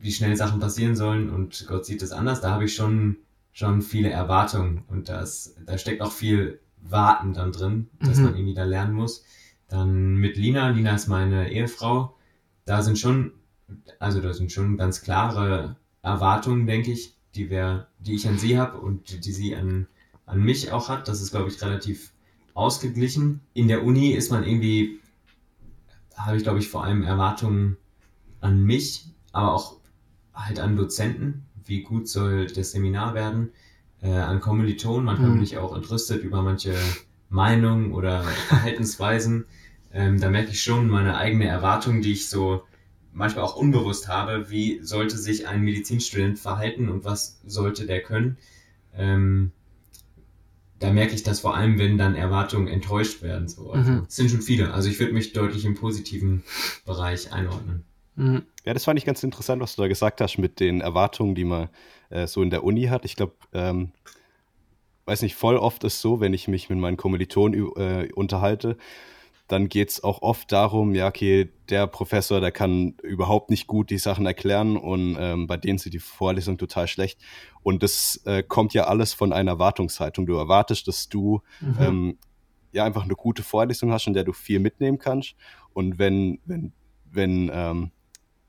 wie 0.00 0.12
schnell 0.12 0.36
Sachen 0.36 0.60
passieren 0.60 0.96
sollen 0.96 1.30
und 1.30 1.66
Gott 1.68 1.84
sieht 1.84 2.02
es 2.02 2.12
anders. 2.12 2.40
Da 2.40 2.50
habe 2.50 2.64
ich 2.64 2.74
schon, 2.74 3.16
schon 3.52 3.82
viele 3.82 4.10
Erwartungen 4.10 4.84
und 4.88 5.08
das, 5.08 5.56
da 5.66 5.78
steckt 5.78 6.02
auch 6.02 6.12
viel 6.12 6.60
Warten 6.80 7.34
dann 7.34 7.52
drin, 7.52 7.88
dass 8.00 8.18
mhm. 8.18 8.24
man 8.24 8.34
irgendwie 8.34 8.54
da 8.54 8.64
lernen 8.64 8.94
muss. 8.94 9.24
Dann 9.68 10.16
mit 10.16 10.36
Lina, 10.36 10.70
Lina 10.70 10.94
ist 10.94 11.08
meine 11.08 11.50
Ehefrau, 11.50 12.16
da 12.64 12.82
sind 12.82 12.98
schon, 12.98 13.32
also 13.98 14.20
da 14.20 14.32
sind 14.32 14.52
schon 14.52 14.76
ganz 14.76 15.02
klare 15.02 15.76
Erwartungen, 16.02 16.66
denke 16.66 16.92
ich, 16.92 17.16
die 17.34 17.50
wir, 17.50 17.88
die 17.98 18.14
ich 18.14 18.26
an 18.28 18.38
sie 18.38 18.58
habe 18.58 18.78
und 18.78 19.10
die, 19.10 19.20
die 19.20 19.32
sie 19.32 19.54
an, 19.54 19.86
an 20.26 20.40
mich 20.40 20.72
auch 20.72 20.88
hat. 20.88 21.08
Das 21.08 21.20
ist, 21.20 21.30
glaube 21.30 21.48
ich, 21.48 21.60
relativ 21.60 22.12
ausgeglichen. 22.54 23.40
In 23.54 23.68
der 23.68 23.84
Uni 23.84 24.10
ist 24.10 24.30
man 24.30 24.44
irgendwie, 24.44 25.00
habe 26.16 26.36
ich, 26.36 26.42
glaube 26.42 26.58
ich, 26.58 26.68
vor 26.68 26.84
allem 26.84 27.02
Erwartungen 27.02 27.76
an 28.40 28.62
mich, 28.62 29.06
aber 29.32 29.54
auch 29.54 29.77
halt 30.46 30.60
an 30.60 30.76
Dozenten, 30.76 31.46
wie 31.64 31.82
gut 31.82 32.08
soll 32.08 32.46
das 32.46 32.72
Seminar 32.72 33.14
werden, 33.14 33.50
äh, 34.00 34.10
an 34.10 34.40
Kommilitonen, 34.40 35.04
manchmal 35.04 35.32
bin 35.32 35.42
ich 35.42 35.58
auch 35.58 35.74
entrüstet 35.74 36.22
über 36.22 36.42
manche 36.42 36.74
Meinungen 37.28 37.92
oder 37.92 38.22
Verhaltensweisen. 38.22 39.44
Ähm, 39.90 40.20
da 40.20 40.28
merke 40.28 40.50
ich 40.50 40.62
schon 40.62 40.86
meine 40.90 41.16
eigene 41.16 41.46
Erwartung, 41.46 42.02
die 42.02 42.12
ich 42.12 42.28
so 42.28 42.62
manchmal 43.14 43.44
auch 43.44 43.56
unbewusst 43.56 44.06
habe, 44.06 44.50
wie 44.50 44.80
sollte 44.82 45.16
sich 45.16 45.48
ein 45.48 45.62
Medizinstudent 45.62 46.38
verhalten 46.38 46.90
und 46.90 47.06
was 47.06 47.40
sollte 47.46 47.86
der 47.86 48.02
können. 48.02 48.36
Ähm, 48.94 49.50
da 50.78 50.92
merke 50.92 51.14
ich 51.14 51.22
das 51.22 51.40
vor 51.40 51.56
allem, 51.56 51.78
wenn 51.78 51.96
dann 51.96 52.14
Erwartungen 52.14 52.68
enttäuscht 52.68 53.22
werden. 53.22 53.48
So. 53.48 53.72
Also, 53.72 53.90
mhm. 53.90 54.04
Es 54.06 54.16
sind 54.16 54.30
schon 54.30 54.42
viele. 54.42 54.72
Also 54.74 54.88
ich 54.88 55.00
würde 55.00 55.12
mich 55.14 55.32
deutlich 55.32 55.64
im 55.64 55.74
positiven 55.74 56.44
Bereich 56.84 57.32
einordnen. 57.32 57.84
Mhm. 58.18 58.42
Ja, 58.64 58.74
das 58.74 58.84
fand 58.84 58.98
ich 58.98 59.06
ganz 59.06 59.22
interessant, 59.22 59.62
was 59.62 59.76
du 59.76 59.82
da 59.82 59.88
gesagt 59.88 60.20
hast 60.20 60.38
mit 60.38 60.58
den 60.58 60.80
Erwartungen, 60.80 61.34
die 61.34 61.44
man 61.44 61.68
äh, 62.10 62.26
so 62.26 62.42
in 62.42 62.50
der 62.50 62.64
Uni 62.64 62.84
hat. 62.86 63.04
Ich 63.04 63.14
glaube, 63.14 63.34
ähm, 63.54 63.92
weiß 65.06 65.22
nicht, 65.22 65.36
voll 65.36 65.56
oft 65.56 65.84
ist 65.84 66.00
so, 66.00 66.20
wenn 66.20 66.34
ich 66.34 66.48
mich 66.48 66.68
mit 66.68 66.78
meinen 66.78 66.96
Kommilitonen 66.96 67.70
äh, 67.76 68.08
unterhalte, 68.12 68.76
dann 69.46 69.68
geht 69.68 69.88
es 69.90 70.04
auch 70.04 70.20
oft 70.20 70.50
darum, 70.52 70.94
ja, 70.94 71.06
okay, 71.06 71.48
der 71.70 71.86
Professor, 71.86 72.40
der 72.40 72.50
kann 72.50 72.96
überhaupt 73.02 73.50
nicht 73.50 73.66
gut 73.68 73.88
die 73.88 73.98
Sachen 73.98 74.26
erklären 74.26 74.76
und 74.76 75.16
ähm, 75.18 75.46
bei 75.46 75.56
denen 75.56 75.78
sind 75.78 75.94
die 75.94 76.00
Vorlesungen 76.00 76.58
total 76.58 76.88
schlecht. 76.88 77.20
Und 77.62 77.82
das 77.82 78.20
äh, 78.26 78.42
kommt 78.42 78.74
ja 78.74 78.88
alles 78.88 79.14
von 79.14 79.32
einer 79.32 79.52
Erwartungshaltung. 79.52 80.26
Du 80.26 80.34
erwartest, 80.34 80.88
dass 80.88 81.08
du 81.08 81.40
mhm. 81.60 81.76
ähm, 81.80 82.18
ja 82.72 82.84
einfach 82.84 83.04
eine 83.04 83.14
gute 83.14 83.42
Vorlesung 83.42 83.92
hast, 83.92 84.08
in 84.08 84.12
der 84.12 84.24
du 84.24 84.32
viel 84.32 84.58
mitnehmen 84.58 84.98
kannst. 84.98 85.34
Und 85.72 85.98
wenn, 85.98 86.40
wenn, 86.44 86.72
wenn 87.10 87.50
ähm, 87.50 87.92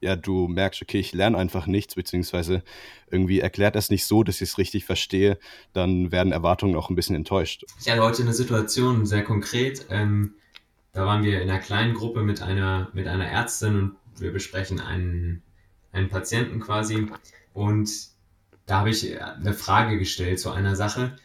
ja, 0.02 0.16
du 0.16 0.48
merkst, 0.48 0.82
okay, 0.82 1.00
ich 1.00 1.14
lerne 1.14 1.38
einfach 1.38 1.68
nichts, 1.68 1.96
beziehungsweise 1.96 2.64
irgendwie 3.10 3.40
erklärt 3.40 3.76
das 3.76 3.90
nicht 3.90 4.06
so, 4.06 4.24
dass 4.24 4.36
ich 4.36 4.50
es 4.50 4.58
richtig 4.58 4.86
verstehe, 4.86 5.38
dann 5.74 6.12
werden 6.12 6.32
Erwartungen 6.32 6.76
auch 6.76 6.90
ein 6.90 6.96
bisschen 6.96 7.16
enttäuscht. 7.16 7.66
Ich 7.80 7.90
hatte 7.90 8.04
heute 8.04 8.22
eine 8.22 8.34
Situation, 8.34 9.06
sehr 9.06 9.24
konkret. 9.24 9.86
Ähm, 9.90 10.36
da 10.94 11.06
waren 11.06 11.24
wir 11.24 11.42
in 11.42 11.50
einer 11.50 11.60
kleinen 11.60 11.94
Gruppe 11.94 12.24
mit 12.24 12.42
einer, 12.42 12.90
mit 12.94 13.08
einer 13.08 13.26
Ärztin 13.26 13.76
und 13.76 13.98
wir 14.20 14.32
besprechen 14.32 14.80
einen, 14.80 15.42
einen 15.92 16.10
Patienten 16.10 16.60
quasi. 16.60 17.08
Und 17.54 17.90
da 18.66 18.80
habe 18.80 18.90
ich 18.90 19.22
eine 19.22 19.54
Frage 19.54 19.98
gestellt 19.98 20.40
zu 20.40 20.52
einer 20.52 20.76
Sache. 20.76 21.18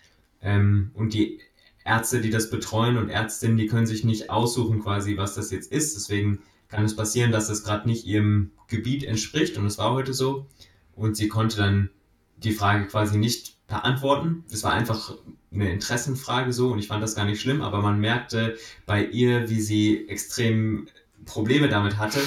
Ähm, 0.42 0.90
und 0.94 1.14
die 1.14 1.40
Ärzte, 1.84 2.20
die 2.20 2.30
das 2.30 2.50
betreuen 2.50 2.96
und 2.96 3.10
Ärztinnen, 3.10 3.56
die 3.56 3.66
können 3.66 3.86
sich 3.86 4.04
nicht 4.04 4.30
aussuchen 4.30 4.82
quasi, 4.82 5.16
was 5.16 5.34
das 5.34 5.50
jetzt 5.50 5.70
ist. 5.70 5.94
Deswegen 5.96 6.42
kann 6.74 6.84
es 6.84 6.96
passieren, 6.96 7.32
dass 7.32 7.48
das 7.48 7.62
gerade 7.62 7.88
nicht 7.88 8.04
ihrem 8.04 8.50
Gebiet 8.68 9.04
entspricht 9.04 9.56
und 9.56 9.66
es 9.66 9.78
war 9.78 9.92
heute 9.92 10.12
so. 10.12 10.46
Und 10.94 11.16
sie 11.16 11.28
konnte 11.28 11.56
dann 11.56 11.90
die 12.36 12.52
Frage 12.52 12.86
quasi 12.86 13.16
nicht 13.16 13.66
beantworten. 13.66 14.44
Das 14.50 14.62
war 14.64 14.72
einfach 14.72 15.14
eine 15.52 15.72
Interessenfrage 15.72 16.52
so 16.52 16.72
und 16.72 16.78
ich 16.78 16.88
fand 16.88 17.02
das 17.02 17.14
gar 17.14 17.24
nicht 17.24 17.40
schlimm, 17.40 17.62
aber 17.62 17.80
man 17.80 18.00
merkte 18.00 18.56
bei 18.86 19.04
ihr, 19.04 19.48
wie 19.48 19.60
sie 19.60 20.08
extrem 20.08 20.88
Probleme 21.24 21.68
damit 21.68 21.96
hatte 21.96 22.20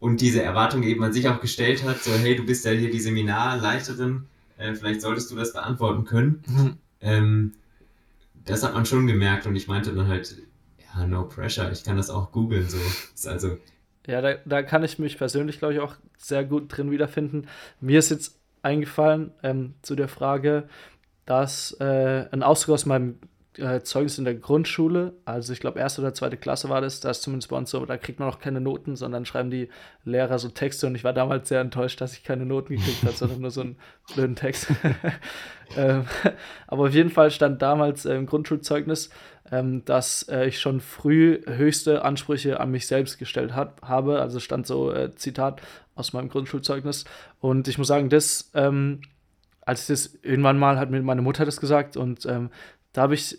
und 0.00 0.20
diese 0.20 0.42
Erwartung 0.42 0.82
eben 0.82 1.04
an 1.04 1.12
sich 1.12 1.28
auch 1.28 1.40
gestellt 1.40 1.84
hat, 1.84 2.02
so 2.02 2.10
hey, 2.12 2.36
du 2.36 2.44
bist 2.44 2.64
ja 2.64 2.72
hier 2.72 2.90
die 2.90 3.00
Seminarleiterin, 3.00 4.26
äh, 4.56 4.74
vielleicht 4.74 5.02
solltest 5.02 5.30
du 5.30 5.36
das 5.36 5.52
beantworten 5.52 6.04
können. 6.04 6.42
Mhm. 6.46 6.78
Ähm, 7.00 7.52
das 8.46 8.62
hat 8.62 8.74
man 8.74 8.86
schon 8.86 9.06
gemerkt 9.06 9.46
und 9.46 9.56
ich 9.56 9.68
meinte 9.68 9.94
dann 9.94 10.08
halt, 10.08 10.36
ja, 10.94 11.06
no 11.06 11.24
pressure, 11.24 11.70
ich 11.70 11.84
kann 11.84 11.96
das 11.96 12.10
auch 12.10 12.32
googeln, 12.32 12.68
so. 12.68 12.78
Ist 13.14 13.28
also. 13.28 13.58
Ja, 14.06 14.20
da, 14.20 14.34
da 14.44 14.62
kann 14.62 14.84
ich 14.84 14.98
mich 14.98 15.16
persönlich, 15.16 15.58
glaube 15.58 15.74
ich, 15.74 15.80
auch 15.80 15.96
sehr 16.18 16.44
gut 16.44 16.76
drin 16.76 16.90
wiederfinden. 16.90 17.48
Mir 17.80 17.98
ist 17.98 18.10
jetzt 18.10 18.38
eingefallen 18.62 19.32
ähm, 19.42 19.74
zu 19.82 19.94
der 19.94 20.08
Frage, 20.08 20.68
dass 21.26 21.72
äh, 21.80 22.26
ein 22.30 22.42
Auszug 22.42 22.74
aus 22.74 22.86
meinem 22.86 23.18
äh, 23.58 23.82
Zeugnis 23.82 24.18
in 24.18 24.24
der 24.24 24.34
Grundschule, 24.34 25.14
also 25.24 25.52
ich 25.52 25.60
glaube 25.60 25.78
erste 25.78 26.00
oder 26.00 26.14
zweite 26.14 26.36
Klasse 26.36 26.68
war 26.68 26.80
das, 26.80 27.00
da 27.00 27.10
ist 27.10 27.22
zumindest 27.22 27.50
bei 27.50 27.56
uns 27.56 27.70
so, 27.70 27.84
da 27.86 27.96
kriegt 27.96 28.18
man 28.18 28.28
noch 28.28 28.38
keine 28.38 28.60
Noten, 28.60 28.96
sondern 28.96 29.26
schreiben 29.26 29.50
die 29.50 29.68
Lehrer 30.04 30.38
so 30.38 30.48
Texte. 30.48 30.86
Und 30.86 30.94
ich 30.94 31.04
war 31.04 31.12
damals 31.12 31.48
sehr 31.48 31.60
enttäuscht, 31.60 32.00
dass 32.00 32.14
ich 32.14 32.24
keine 32.24 32.46
Noten 32.46 32.76
gekriegt 32.76 33.02
habe, 33.02 33.12
sondern 33.12 33.40
nur 33.40 33.50
so 33.50 33.62
einen 33.62 33.76
blöden 34.14 34.36
Text. 34.36 34.68
ähm, 35.76 36.04
aber 36.66 36.84
auf 36.84 36.94
jeden 36.94 37.10
Fall 37.10 37.30
stand 37.30 37.62
damals 37.62 38.04
äh, 38.04 38.14
im 38.14 38.26
Grundschulzeugnis, 38.26 39.10
ähm, 39.50 39.84
dass 39.84 40.28
äh, 40.28 40.46
ich 40.46 40.60
schon 40.60 40.80
früh 40.80 41.40
höchste 41.46 42.04
Ansprüche 42.04 42.60
an 42.60 42.70
mich 42.70 42.86
selbst 42.86 43.18
gestellt 43.18 43.54
hat, 43.54 43.82
habe, 43.82 44.20
also 44.20 44.40
stand 44.40 44.66
so 44.66 44.92
äh, 44.92 45.14
Zitat 45.14 45.62
aus 45.94 46.12
meinem 46.12 46.28
Grundschulzeugnis. 46.28 47.04
Und 47.40 47.68
ich 47.68 47.78
muss 47.78 47.88
sagen, 47.88 48.08
das 48.08 48.50
ähm, 48.54 49.00
als 49.66 49.82
ich 49.82 49.86
das 49.86 50.18
irgendwann 50.22 50.58
mal 50.58 50.78
hat 50.78 50.90
mir 50.90 51.00
meine 51.02 51.22
Mutter 51.22 51.46
das 51.46 51.58
gesagt 51.58 51.96
und 51.96 52.26
ähm, 52.26 52.50
da 52.92 53.02
habe 53.02 53.14
ich 53.14 53.38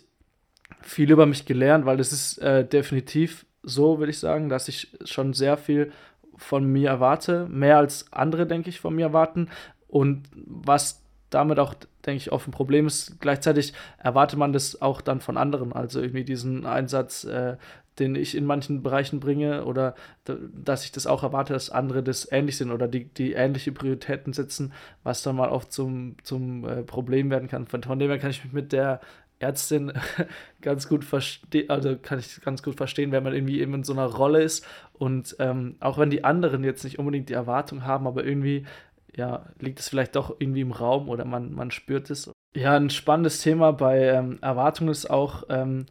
viel 0.80 1.10
über 1.10 1.26
mich 1.26 1.46
gelernt, 1.46 1.86
weil 1.86 2.00
es 2.00 2.12
ist 2.12 2.38
äh, 2.38 2.66
definitiv 2.66 3.46
so, 3.62 3.98
würde 3.98 4.10
ich 4.10 4.18
sagen, 4.18 4.48
dass 4.48 4.68
ich 4.68 4.96
schon 5.04 5.32
sehr 5.32 5.56
viel 5.56 5.92
von 6.36 6.64
mir 6.64 6.90
erwarte, 6.90 7.46
mehr 7.48 7.78
als 7.78 8.12
andere, 8.12 8.46
denke 8.46 8.68
ich, 8.68 8.80
von 8.80 8.94
mir 8.94 9.06
erwarten. 9.06 9.48
Und 9.88 10.28
was 10.34 11.05
damit 11.36 11.58
auch, 11.58 11.74
denke 12.04 12.16
ich, 12.16 12.32
oft 12.32 12.48
ein 12.48 12.52
Problem 12.52 12.86
ist, 12.86 13.20
gleichzeitig 13.20 13.74
erwartet 13.98 14.38
man 14.38 14.52
das 14.52 14.80
auch 14.82 15.00
dann 15.00 15.20
von 15.20 15.36
anderen. 15.36 15.72
Also 15.72 16.00
irgendwie 16.00 16.24
diesen 16.24 16.66
Einsatz, 16.66 17.24
äh, 17.24 17.56
den 17.98 18.14
ich 18.14 18.36
in 18.36 18.44
manchen 18.44 18.82
Bereichen 18.82 19.20
bringe 19.20 19.64
oder 19.64 19.94
dass 20.24 20.84
ich 20.84 20.92
das 20.92 21.06
auch 21.06 21.22
erwarte, 21.22 21.52
dass 21.52 21.70
andere 21.70 22.02
das 22.02 22.30
ähnlich 22.30 22.56
sind 22.56 22.70
oder 22.70 22.88
die, 22.88 23.04
die 23.04 23.32
ähnliche 23.32 23.72
Prioritäten 23.72 24.32
setzen, 24.32 24.72
was 25.02 25.22
dann 25.22 25.36
mal 25.36 25.48
oft 25.48 25.72
zum, 25.72 26.16
zum 26.22 26.64
äh, 26.64 26.82
Problem 26.82 27.30
werden 27.30 27.48
kann. 27.48 27.66
Von, 27.66 27.80
dem 27.98 28.08
her 28.08 28.18
kann 28.18 28.30
ich 28.30 28.44
mich 28.44 28.52
mit 28.52 28.72
der 28.72 29.00
Ärztin 29.38 29.92
ganz 30.62 30.88
gut 30.88 31.04
verstehen, 31.04 31.70
also 31.70 31.96
kann 31.96 32.18
ich 32.18 32.40
ganz 32.40 32.62
gut 32.62 32.76
verstehen, 32.76 33.12
wenn 33.12 33.22
man 33.22 33.34
irgendwie 33.34 33.60
eben 33.60 33.74
in 33.74 33.84
so 33.84 33.92
einer 33.92 34.06
Rolle 34.06 34.42
ist 34.42 34.66
und 34.94 35.36
ähm, 35.38 35.76
auch 35.80 35.98
wenn 35.98 36.10
die 36.10 36.24
anderen 36.24 36.64
jetzt 36.64 36.84
nicht 36.84 36.98
unbedingt 36.98 37.28
die 37.28 37.34
Erwartung 37.34 37.84
haben, 37.84 38.06
aber 38.06 38.24
irgendwie, 38.24 38.64
ja, 39.16 39.46
liegt 39.58 39.80
es 39.80 39.88
vielleicht 39.88 40.14
doch 40.14 40.36
irgendwie 40.38 40.60
im 40.60 40.72
Raum 40.72 41.08
oder 41.08 41.24
man, 41.24 41.52
man 41.52 41.70
spürt 41.70 42.10
es. 42.10 42.30
Ja, 42.54 42.76
ein 42.76 42.90
spannendes 42.90 43.40
Thema 43.40 43.72
bei 43.72 44.00
ähm, 44.08 44.38
Erwartungen 44.40 44.90
ist 44.90 45.10
auch 45.10 45.44
ähm, 45.48 45.86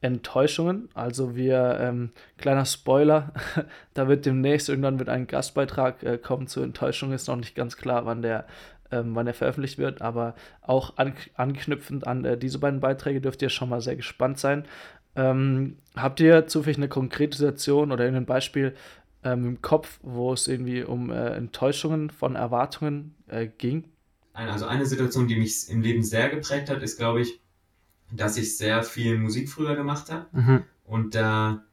Enttäuschungen. 0.00 0.88
Also 0.94 1.36
wir, 1.36 1.78
ähm, 1.80 2.10
kleiner 2.38 2.64
Spoiler, 2.64 3.32
da 3.94 4.08
wird 4.08 4.26
demnächst 4.26 4.68
irgendwann 4.68 4.98
wird 4.98 5.08
ein 5.08 5.26
Gastbeitrag 5.26 6.02
äh, 6.02 6.18
kommen 6.18 6.46
zur 6.46 6.64
Enttäuschung, 6.64 7.12
ist 7.12 7.28
noch 7.28 7.36
nicht 7.36 7.54
ganz 7.54 7.76
klar, 7.76 8.06
wann 8.06 8.22
der 8.22 8.46
ähm, 8.90 9.14
wann 9.14 9.26
er 9.26 9.34
veröffentlicht 9.34 9.78
wird. 9.78 10.02
Aber 10.02 10.34
auch 10.62 10.96
an, 10.96 11.14
anknüpfend 11.34 12.06
an 12.06 12.24
äh, 12.24 12.38
diese 12.38 12.58
beiden 12.58 12.80
Beiträge 12.80 13.20
dürft 13.20 13.42
ihr 13.42 13.50
schon 13.50 13.68
mal 13.68 13.80
sehr 13.80 13.96
gespannt 13.96 14.38
sein. 14.38 14.64
Ähm, 15.16 15.76
habt 15.96 16.20
ihr 16.20 16.46
zufällig 16.46 16.78
eine 16.78 16.88
konkrete 16.88 17.36
Situation 17.36 17.92
oder 17.92 18.04
ein 18.04 18.26
Beispiel 18.26 18.74
ähm, 19.32 19.44
im 19.44 19.62
Kopf, 19.62 19.98
wo 20.02 20.32
es 20.32 20.48
irgendwie 20.48 20.82
um 20.82 21.10
äh, 21.10 21.30
Enttäuschungen 21.30 22.10
von 22.10 22.34
Erwartungen 22.34 23.14
äh, 23.28 23.46
ging? 23.46 23.84
Also 24.32 24.66
eine 24.66 24.86
Situation, 24.86 25.26
die 25.26 25.36
mich 25.36 25.68
im 25.68 25.80
Leben 25.80 26.02
sehr 26.02 26.28
geprägt 26.28 26.70
hat, 26.70 26.82
ist, 26.82 26.96
glaube 26.96 27.22
ich, 27.22 27.40
dass 28.12 28.36
ich 28.36 28.56
sehr 28.56 28.82
viel 28.82 29.18
Musik 29.18 29.48
früher 29.48 29.74
gemacht 29.74 30.10
habe 30.10 30.26
mhm. 30.32 30.62
und 30.84 31.14
da 31.14 31.64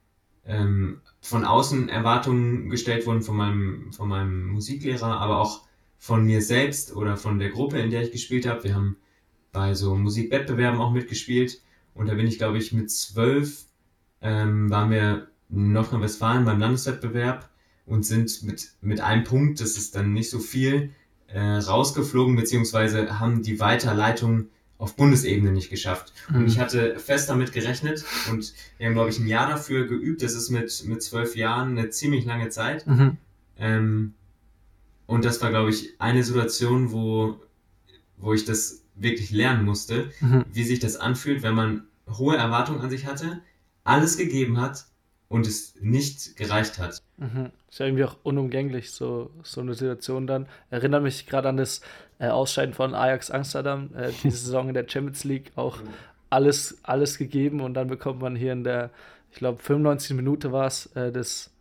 ähm, 0.45 1.01
von 1.21 1.45
außen 1.45 1.89
Erwartungen 1.89 2.69
gestellt 2.69 3.05
wurden 3.05 3.21
von 3.21 3.37
meinem, 3.37 3.93
von 3.93 4.09
meinem 4.09 4.47
Musiklehrer, 4.47 5.19
aber 5.19 5.39
auch 5.39 5.65
von 5.97 6.25
mir 6.25 6.41
selbst 6.41 6.95
oder 6.95 7.17
von 7.17 7.39
der 7.39 7.49
Gruppe, 7.49 7.79
in 7.79 7.89
der 7.89 8.01
ich 8.01 8.11
gespielt 8.11 8.47
habe. 8.47 8.63
Wir 8.63 8.75
haben 8.75 8.97
bei 9.51 9.73
so 9.73 9.95
Musikwettbewerben 9.95 10.79
auch 10.81 10.91
mitgespielt 10.91 11.61
und 11.93 12.07
da 12.07 12.15
bin 12.15 12.27
ich, 12.27 12.37
glaube 12.37 12.57
ich, 12.57 12.73
mit 12.73 12.91
zwölf 12.91 13.65
ähm, 14.21 14.69
waren 14.69 14.89
wir 14.89 15.27
Nordrhein-Westfalen 15.55 16.45
beim 16.45 16.59
Landeswettbewerb 16.59 17.49
und 17.85 18.05
sind 18.05 18.43
mit, 18.43 18.71
mit 18.81 19.01
einem 19.01 19.23
Punkt, 19.23 19.61
das 19.61 19.77
ist 19.77 19.95
dann 19.95 20.13
nicht 20.13 20.29
so 20.29 20.39
viel, 20.39 20.91
äh, 21.27 21.39
rausgeflogen, 21.39 22.35
beziehungsweise 22.35 23.19
haben 23.19 23.41
die 23.41 23.59
Weiterleitung 23.59 24.47
auf 24.77 24.95
Bundesebene 24.95 25.51
nicht 25.51 25.69
geschafft. 25.69 26.13
Mhm. 26.29 26.35
Und 26.35 26.47
ich 26.47 26.59
hatte 26.59 26.99
fest 26.99 27.29
damit 27.29 27.53
gerechnet 27.53 28.03
und 28.29 28.53
wir 28.77 28.87
haben, 28.87 28.93
glaube 28.93 29.09
ich, 29.09 29.19
ein 29.19 29.27
Jahr 29.27 29.47
dafür 29.47 29.87
geübt. 29.87 30.21
Das 30.21 30.33
ist 30.33 30.49
mit, 30.49 30.83
mit 30.85 31.01
zwölf 31.01 31.35
Jahren 31.35 31.77
eine 31.77 31.89
ziemlich 31.89 32.25
lange 32.25 32.49
Zeit. 32.49 32.85
Mhm. 32.85 33.17
Ähm, 33.57 34.13
und 35.07 35.23
das 35.23 35.41
war, 35.41 35.49
glaube 35.49 35.69
ich, 35.69 35.93
eine 35.99 36.23
Situation, 36.23 36.91
wo, 36.91 37.39
wo 38.17 38.33
ich 38.33 38.45
das 38.45 38.83
wirklich 38.95 39.31
lernen 39.31 39.63
musste, 39.63 40.11
mhm. 40.19 40.45
wie 40.51 40.63
sich 40.63 40.79
das 40.79 40.97
anfühlt, 40.97 41.43
wenn 41.43 41.55
man 41.55 41.83
hohe 42.09 42.35
Erwartungen 42.35 42.81
an 42.81 42.89
sich 42.89 43.05
hatte, 43.05 43.41
alles 43.83 44.17
gegeben 44.17 44.59
hat 44.59 44.85
und 45.27 45.47
es 45.47 45.75
nicht 45.81 46.35
gereicht 46.35 46.77
hat. 46.79 47.01
Mhm. 47.17 47.51
Ist 47.69 47.79
ja 47.79 47.87
irgendwie 47.87 48.03
auch 48.03 48.17
unumgänglich, 48.23 48.91
so, 48.91 49.31
so 49.43 49.61
eine 49.61 49.73
Situation 49.73 50.27
dann. 50.27 50.47
Erinnert 50.69 51.03
mich 51.03 51.25
gerade 51.25 51.49
an 51.49 51.57
das 51.57 51.81
äh, 52.19 52.27
Ausscheiden 52.27 52.73
von 52.73 52.93
Ajax 52.93 53.31
Amsterdam, 53.31 53.89
äh, 53.95 54.11
diese 54.23 54.37
Saison 54.37 54.67
in 54.67 54.73
der 54.73 54.87
Champions 54.87 55.23
League, 55.23 55.51
auch 55.55 55.81
mhm. 55.81 55.89
alles, 56.29 56.77
alles 56.83 57.17
gegeben 57.17 57.61
und 57.61 57.73
dann 57.73 57.87
bekommt 57.87 58.21
man 58.21 58.35
hier 58.35 58.53
in 58.53 58.63
der, 58.63 58.91
ich 59.31 59.37
glaube, 59.37 59.61
95 59.61 60.15
Minute 60.15 60.51
war 60.51 60.67
es, 60.67 60.87
äh, 60.95 61.11
das 61.11 61.51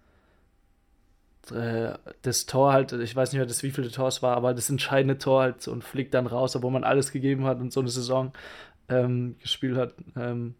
äh, 1.51 1.95
das 2.23 2.47
Tor 2.47 2.73
halt, 2.73 2.93
ich 2.93 3.15
weiß 3.15 3.33
nicht 3.33 3.39
mehr, 3.39 3.47
das 3.47 3.63
wievielte 3.63 3.91
Tor 3.91 4.09
es 4.09 4.23
war, 4.23 4.37
aber 4.37 4.55
das 4.55 4.71
entscheidende 4.71 5.19
Tor 5.19 5.43
halt 5.43 5.69
und 5.69 5.85
fliegt 5.85 6.15
dann 6.15 6.27
raus, 6.27 6.57
obwohl 6.57 6.71
man 6.71 6.85
alles 6.85 7.13
gegeben 7.13 7.45
hat 7.45 7.61
und 7.61 7.73
so 7.73 7.81
eine 7.81 7.91
Saison 7.91 8.33
ähm, 8.89 9.37
gespielt 9.41 9.77
hat. 9.77 9.95
Ähm, 10.17 10.55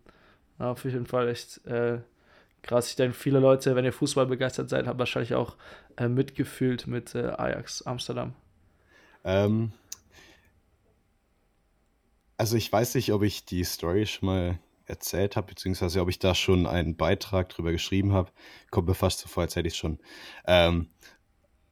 auf 0.59 0.85
jeden 0.85 1.07
Fall 1.07 1.29
echt 1.29 1.65
äh, 1.67 1.99
krass. 2.65 2.89
Ich 2.89 2.97
denke, 2.97 3.17
viele 3.17 3.39
Leute, 3.39 3.77
wenn 3.77 3.85
ihr 3.85 3.93
Fußball 3.93 4.27
begeistert 4.27 4.69
seid, 4.69 4.87
haben 4.87 4.99
wahrscheinlich 4.99 5.35
auch 5.35 5.57
äh, 5.97 6.09
mitgefühlt 6.09 6.87
mit 6.87 7.15
äh, 7.15 7.29
Ajax 7.29 7.83
Amsterdam. 7.83 8.35
Ähm, 9.23 9.73
also 12.37 12.57
ich 12.57 12.73
weiß 12.73 12.97
nicht, 12.97 13.13
ob 13.13 13.23
ich 13.23 13.45
die 13.45 13.65
Story 13.65 14.07
schon 14.07 14.27
mal 14.27 14.59
erzählt 14.87 15.37
habe, 15.37 15.49
beziehungsweise 15.49 16.01
ob 16.01 16.09
ich 16.09 16.19
da 16.19 16.35
schon 16.35 16.67
einen 16.67 16.97
Beitrag 16.97 17.49
drüber 17.49 17.73
geschrieben 17.73 18.13
habe. 18.13 18.31
Kommt 18.71 18.89
mir 18.89 18.95
fast 18.95 19.21
so 19.21 19.29
vor, 19.29 19.43
als 19.43 19.57
hätte 19.57 19.69
ich 19.69 19.77
schon. 19.77 19.99
Ähm, 20.47 20.89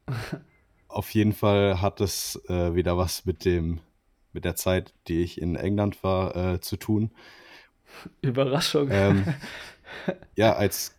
auf 0.87 1.09
jeden 1.11 1.33
Fall 1.33 1.81
hat 1.81 2.01
es 2.01 2.41
äh, 2.47 2.75
wieder 2.75 2.97
was 2.97 3.25
mit 3.25 3.45
dem, 3.45 3.81
mit 4.31 4.45
der 4.45 4.55
Zeit, 4.55 4.93
die 5.07 5.21
ich 5.21 5.41
in 5.41 5.55
England 5.55 6.03
war, 6.03 6.35
äh, 6.35 6.61
zu 6.61 6.77
tun. 6.77 7.11
Überraschung. 8.21 8.89
Ähm, 8.91 9.25
ja, 10.35 10.53
als 10.53 10.95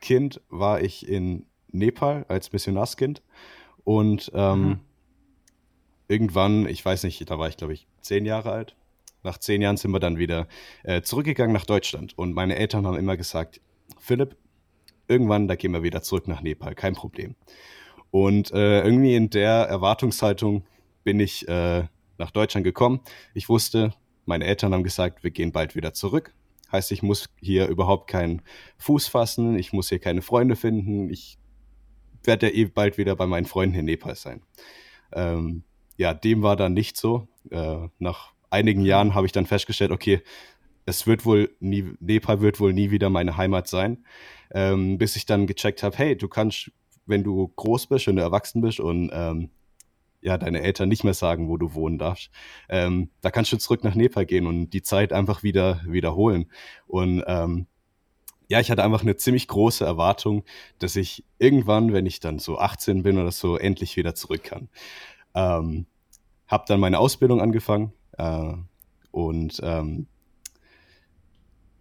Kind 0.00 0.40
war 0.48 0.80
ich 0.80 1.08
in 1.08 1.46
Nepal 1.68 2.24
als 2.28 2.52
Missionarskind 2.52 3.22
und 3.84 4.30
ähm, 4.34 4.62
mhm. 4.62 4.80
irgendwann, 6.08 6.66
ich 6.66 6.84
weiß 6.84 7.04
nicht, 7.04 7.30
da 7.30 7.38
war 7.38 7.48
ich 7.48 7.56
glaube 7.56 7.72
ich 7.72 7.86
zehn 8.00 8.26
Jahre 8.26 8.52
alt. 8.52 8.76
Nach 9.22 9.38
zehn 9.38 9.62
Jahren 9.62 9.76
sind 9.76 9.92
wir 9.92 10.00
dann 10.00 10.18
wieder 10.18 10.48
äh, 10.82 11.02
zurückgegangen 11.02 11.52
nach 11.52 11.66
Deutschland 11.66 12.18
und 12.18 12.34
meine 12.34 12.56
Eltern 12.56 12.86
haben 12.86 12.96
immer 12.96 13.16
gesagt, 13.16 13.60
Philipp, 13.98 14.36
irgendwann, 15.06 15.46
da 15.46 15.54
gehen 15.54 15.72
wir 15.72 15.82
wieder 15.82 16.02
zurück 16.02 16.26
nach 16.26 16.42
Nepal, 16.42 16.74
kein 16.74 16.94
Problem. 16.94 17.36
Und 18.10 18.50
äh, 18.52 18.82
irgendwie 18.82 19.14
in 19.14 19.30
der 19.30 19.52
Erwartungshaltung 19.68 20.64
bin 21.04 21.20
ich 21.20 21.48
äh, 21.48 21.84
nach 22.18 22.30
Deutschland 22.30 22.64
gekommen. 22.64 23.00
Ich 23.34 23.48
wusste, 23.48 23.94
meine 24.26 24.44
Eltern 24.44 24.74
haben 24.74 24.84
gesagt, 24.84 25.24
wir 25.24 25.30
gehen 25.30 25.52
bald 25.52 25.74
wieder 25.74 25.94
zurück. 25.94 26.34
Heißt, 26.72 26.90
ich 26.92 27.02
muss 27.02 27.28
hier 27.40 27.68
überhaupt 27.68 28.08
keinen 28.08 28.42
Fuß 28.78 29.08
fassen, 29.08 29.58
ich 29.58 29.72
muss 29.72 29.90
hier 29.90 29.98
keine 29.98 30.22
Freunde 30.22 30.56
finden, 30.56 31.10
ich 31.10 31.38
werde 32.24 32.48
ja 32.48 32.54
eh 32.54 32.64
bald 32.64 32.98
wieder 32.98 33.14
bei 33.16 33.26
meinen 33.26 33.46
Freunden 33.46 33.76
in 33.76 33.84
Nepal 33.84 34.16
sein. 34.16 34.42
Ähm, 35.12 35.64
ja, 35.96 36.14
dem 36.14 36.42
war 36.42 36.56
dann 36.56 36.72
nicht 36.72 36.96
so. 36.96 37.28
Äh, 37.50 37.88
nach 37.98 38.32
einigen 38.50 38.82
Jahren 38.82 39.14
habe 39.14 39.26
ich 39.26 39.32
dann 39.32 39.46
festgestellt, 39.46 39.90
okay, 39.90 40.22
es 40.84 41.06
wird 41.06 41.24
wohl 41.24 41.54
nie, 41.60 41.92
Nepal 42.00 42.40
wird 42.40 42.60
wohl 42.60 42.72
nie 42.72 42.90
wieder 42.90 43.10
meine 43.10 43.36
Heimat 43.36 43.68
sein, 43.68 44.04
ähm, 44.52 44.98
bis 44.98 45.16
ich 45.16 45.26
dann 45.26 45.46
gecheckt 45.46 45.82
habe, 45.82 45.96
hey, 45.96 46.16
du 46.16 46.28
kannst, 46.28 46.70
wenn 47.06 47.22
du 47.22 47.48
groß 47.48 47.86
bist 47.86 48.08
und 48.08 48.18
erwachsen 48.18 48.62
bist 48.62 48.80
und 48.80 49.10
ähm, 49.12 49.50
ja, 50.22 50.38
deine 50.38 50.62
Eltern 50.62 50.88
nicht 50.88 51.04
mehr 51.04 51.14
sagen, 51.14 51.48
wo 51.48 51.56
du 51.56 51.74
wohnen 51.74 51.98
darfst. 51.98 52.30
Ähm, 52.68 53.10
da 53.20 53.30
kannst 53.30 53.52
du 53.52 53.58
zurück 53.58 53.84
nach 53.84 53.96
Nepal 53.96 54.24
gehen 54.24 54.46
und 54.46 54.70
die 54.70 54.82
Zeit 54.82 55.12
einfach 55.12 55.42
wieder 55.42 55.82
wiederholen. 55.84 56.50
Und 56.86 57.22
ähm, 57.26 57.66
ja, 58.48 58.60
ich 58.60 58.70
hatte 58.70 58.84
einfach 58.84 59.02
eine 59.02 59.16
ziemlich 59.16 59.48
große 59.48 59.84
Erwartung, 59.84 60.44
dass 60.78 60.94
ich 60.96 61.24
irgendwann, 61.38 61.92
wenn 61.92 62.06
ich 62.06 62.20
dann 62.20 62.38
so 62.38 62.58
18 62.58 63.02
bin 63.02 63.18
oder 63.18 63.32
so, 63.32 63.56
endlich 63.56 63.96
wieder 63.96 64.14
zurück 64.14 64.44
kann. 64.44 64.68
Ähm, 65.34 65.86
hab 66.46 66.66
dann 66.66 66.80
meine 66.80 66.98
Ausbildung 66.98 67.40
angefangen 67.40 67.92
äh, 68.18 68.52
und 69.10 69.60
ähm, 69.62 70.06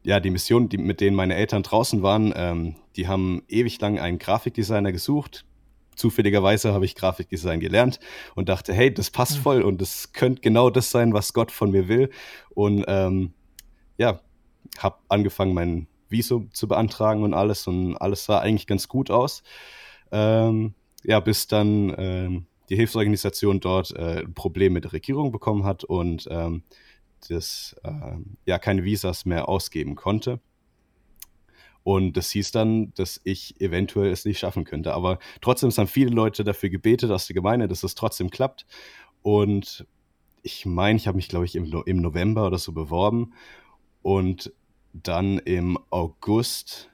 ja, 0.03 0.19
die 0.19 0.31
Mission, 0.31 0.67
die, 0.67 0.77
mit 0.77 0.99
denen 0.99 1.15
meine 1.15 1.35
Eltern 1.35 1.61
draußen 1.61 2.01
waren, 2.01 2.33
ähm, 2.35 2.75
die 2.95 3.07
haben 3.07 3.43
ewig 3.47 3.79
lang 3.81 3.99
einen 3.99 4.17
Grafikdesigner 4.17 4.91
gesucht, 4.91 5.45
zufälligerweise 5.95 6.73
habe 6.73 6.85
ich 6.85 6.95
Grafikdesign 6.95 7.59
gelernt 7.59 7.99
und 8.35 8.49
dachte, 8.49 8.73
hey, 8.73 8.93
das 8.93 9.09
passt 9.09 9.35
hm. 9.35 9.41
voll 9.41 9.61
und 9.61 9.81
das 9.81 10.13
könnte 10.13 10.41
genau 10.41 10.69
das 10.69 10.91
sein, 10.91 11.13
was 11.13 11.33
Gott 11.33 11.51
von 11.51 11.71
mir 11.71 11.87
will. 11.87 12.09
Und 12.49 12.85
ähm, 12.87 13.33
ja, 13.97 14.19
habe 14.77 14.97
angefangen, 15.09 15.53
mein 15.53 15.87
Visum 16.09 16.53
zu 16.53 16.67
beantragen 16.67 17.23
und 17.23 17.33
alles 17.33 17.67
und 17.67 17.97
alles 17.97 18.25
sah 18.25 18.39
eigentlich 18.39 18.67
ganz 18.67 18.87
gut 18.87 19.11
aus. 19.11 19.43
Ähm, 20.11 20.73
ja, 21.03 21.19
bis 21.19 21.47
dann 21.47 21.93
ähm, 21.97 22.45
die 22.69 22.75
Hilfsorganisation 22.75 23.59
dort 23.59 23.91
äh, 23.95 24.21
ein 24.21 24.33
Problem 24.33 24.73
mit 24.73 24.83
der 24.83 24.93
Regierung 24.93 25.31
bekommen 25.31 25.65
hat 25.65 25.83
und 25.83 26.27
ähm, 26.29 26.63
das 27.29 27.75
äh, 27.83 28.17
ja 28.45 28.59
keine 28.59 28.83
Visas 28.83 29.25
mehr 29.25 29.49
ausgeben 29.49 29.95
konnte. 29.95 30.39
Und 31.83 32.15
das 32.15 32.29
hieß 32.31 32.51
dann, 32.51 32.93
dass 32.93 33.19
ich 33.23 33.59
eventuell 33.59 34.11
es 34.11 34.25
nicht 34.25 34.39
schaffen 34.39 34.65
könnte. 34.65 34.93
Aber 34.93 35.17
trotzdem 35.41 35.71
haben 35.71 35.87
viele 35.87 36.11
Leute 36.11 36.43
dafür 36.43 36.69
gebetet 36.69 37.09
aus 37.11 37.27
der 37.27 37.33
Gemeinde, 37.33 37.67
dass 37.67 37.83
es 37.83 37.95
trotzdem 37.95 38.29
klappt. 38.29 38.65
Und 39.23 39.85
ich 40.43 40.65
meine, 40.65 40.97
ich 40.97 41.07
habe 41.07 41.15
mich, 41.15 41.27
glaube 41.27 41.45
ich, 41.45 41.55
im, 41.55 41.71
im 41.85 41.97
November 41.97 42.45
oder 42.47 42.57
so 42.57 42.71
beworben. 42.71 43.33
Und 44.03 44.53
dann 44.93 45.39
im 45.39 45.77
August, 45.89 46.89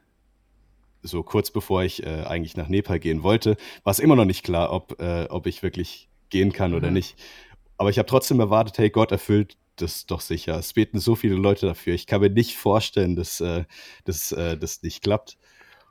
so 1.02 1.24
kurz 1.24 1.52
bevor 1.52 1.84
ich 1.84 2.04
äh, 2.04 2.24
eigentlich 2.24 2.56
nach 2.56 2.68
Nepal 2.68 3.00
gehen 3.00 3.24
wollte, 3.24 3.58
war 3.84 3.92
es 3.92 4.00
immer 4.00 4.16
noch 4.16 4.26
nicht 4.26 4.44
klar, 4.44 4.72
ob, 4.72 5.02
äh, 5.02 5.26
ob 5.30 5.48
ich 5.48 5.64
wirklich 5.64 6.10
gehen 6.30 6.54
kann 6.54 6.72
mhm. 6.72 6.78
oder 6.78 6.92
nicht. 6.92 7.18
Aber 7.78 7.90
ich 7.90 8.00
habe 8.00 8.08
trotzdem 8.08 8.40
erwartet, 8.40 8.78
hey, 8.78 8.90
Gott 8.90 9.12
erfüllt 9.12 9.58
das 9.78 10.06
doch 10.06 10.22
sicher. 10.22 10.58
Es 10.58 10.74
beten 10.74 11.00
so 11.00 11.16
viele 11.16 11.36
Leute 11.36 11.66
dafür. 11.66 11.94
Ich 11.94 12.08
kann 12.08 12.22
mir 12.22 12.30
nicht 12.30 12.56
vorstellen, 12.56 13.16
dass 13.16 13.42
äh, 13.42 13.66
das 14.06 14.32
äh, 14.32 14.58
nicht 14.82 15.02
klappt. 15.02 15.38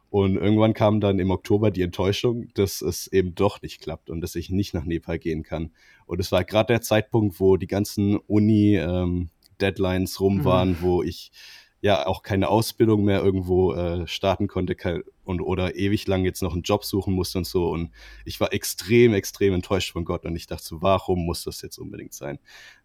Und 0.08 0.36
irgendwann 0.36 0.72
kam 0.72 1.00
dann 1.00 1.18
im 1.18 1.30
Oktober 1.30 1.70
die 1.70 1.82
Enttäuschung, 1.82 2.48
dass 2.54 2.80
es 2.80 3.06
eben 3.08 3.34
doch 3.34 3.60
nicht 3.62 3.80
klappt 3.80 4.08
und 4.08 4.20
dass 4.20 4.34
ich 4.34 4.50
nicht 4.50 4.72
nach 4.72 4.84
Nepal 4.84 5.18
gehen 5.18 5.42
kann. 5.42 5.72
Und 6.06 6.20
es 6.20 6.30
war 6.32 6.44
gerade 6.44 6.74
der 6.74 6.82
Zeitpunkt, 6.82 7.40
wo 7.40 7.56
die 7.56 7.66
ganzen 7.66 8.16
Uni-Deadlines 8.16 10.12
ähm, 10.12 10.18
rum 10.18 10.36
mhm. 10.38 10.44
waren, 10.44 10.68
mhm. 10.70 10.80
wo 10.80 11.02
ich 11.02 11.32
ja 11.80 12.06
auch 12.06 12.22
keine 12.22 12.48
Ausbildung 12.48 13.04
mehr 13.04 13.22
irgendwo 13.22 13.74
äh, 13.74 14.06
starten 14.06 14.48
konnte 14.48 15.04
und 15.24 15.40
oder 15.40 15.76
ewig 15.76 16.06
lang 16.06 16.24
jetzt 16.24 16.42
noch 16.42 16.54
einen 16.54 16.62
Job 16.62 16.84
suchen 16.84 17.14
musste 17.14 17.38
und 17.38 17.46
so. 17.46 17.68
Und 17.68 17.90
ich 18.24 18.40
war 18.40 18.52
extrem, 18.52 19.12
extrem 19.12 19.54
enttäuscht 19.54 19.92
von 19.92 20.04
Gott 20.04 20.24
und 20.24 20.36
ich 20.36 20.46
dachte 20.46 20.64
so, 20.64 20.82
warum 20.82 21.24
muss 21.26 21.44
das 21.44 21.62
jetzt 21.62 21.78
unbedingt 21.78 22.14
sein? 22.14 22.38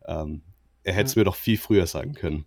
Ähm, 0.06 0.42
er 0.84 0.94
hätte 0.94 1.08
es 1.08 1.16
mir 1.16 1.24
doch 1.24 1.36
viel 1.36 1.58
früher 1.58 1.86
sagen 1.88 2.14
können. 2.14 2.46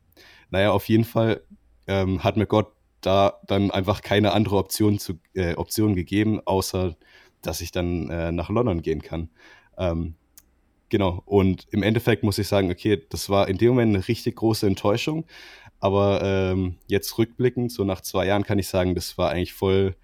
Naja, 0.50 0.72
auf 0.72 0.88
jeden 0.88 1.04
Fall 1.04 1.42
ähm, 1.86 2.24
hat 2.24 2.36
mir 2.36 2.46
Gott 2.46 2.72
da 3.00 3.40
dann 3.46 3.70
einfach 3.70 4.02
keine 4.02 4.32
andere 4.32 4.56
Option, 4.56 4.98
zu, 4.98 5.18
äh, 5.34 5.54
Option 5.54 5.94
gegeben, 5.94 6.40
außer 6.44 6.96
dass 7.42 7.60
ich 7.60 7.70
dann 7.70 8.08
äh, 8.10 8.32
nach 8.32 8.48
London 8.48 8.82
gehen 8.82 9.02
kann. 9.02 9.28
Ähm, 9.76 10.14
genau, 10.88 11.22
und 11.26 11.66
im 11.70 11.82
Endeffekt 11.82 12.22
muss 12.22 12.38
ich 12.38 12.48
sagen, 12.48 12.70
okay, 12.70 13.02
das 13.10 13.28
war 13.28 13.48
in 13.48 13.58
dem 13.58 13.70
Moment 13.70 13.94
eine 13.94 14.08
richtig 14.08 14.36
große 14.36 14.66
Enttäuschung, 14.66 15.26
aber 15.80 16.22
ähm, 16.22 16.78
jetzt 16.86 17.18
rückblickend, 17.18 17.70
so 17.70 17.84
nach 17.84 18.00
zwei 18.00 18.26
Jahren 18.26 18.44
kann 18.44 18.58
ich 18.58 18.68
sagen, 18.68 18.94
das 18.94 19.18
war 19.18 19.30
eigentlich 19.30 19.52
voll, 19.52 19.96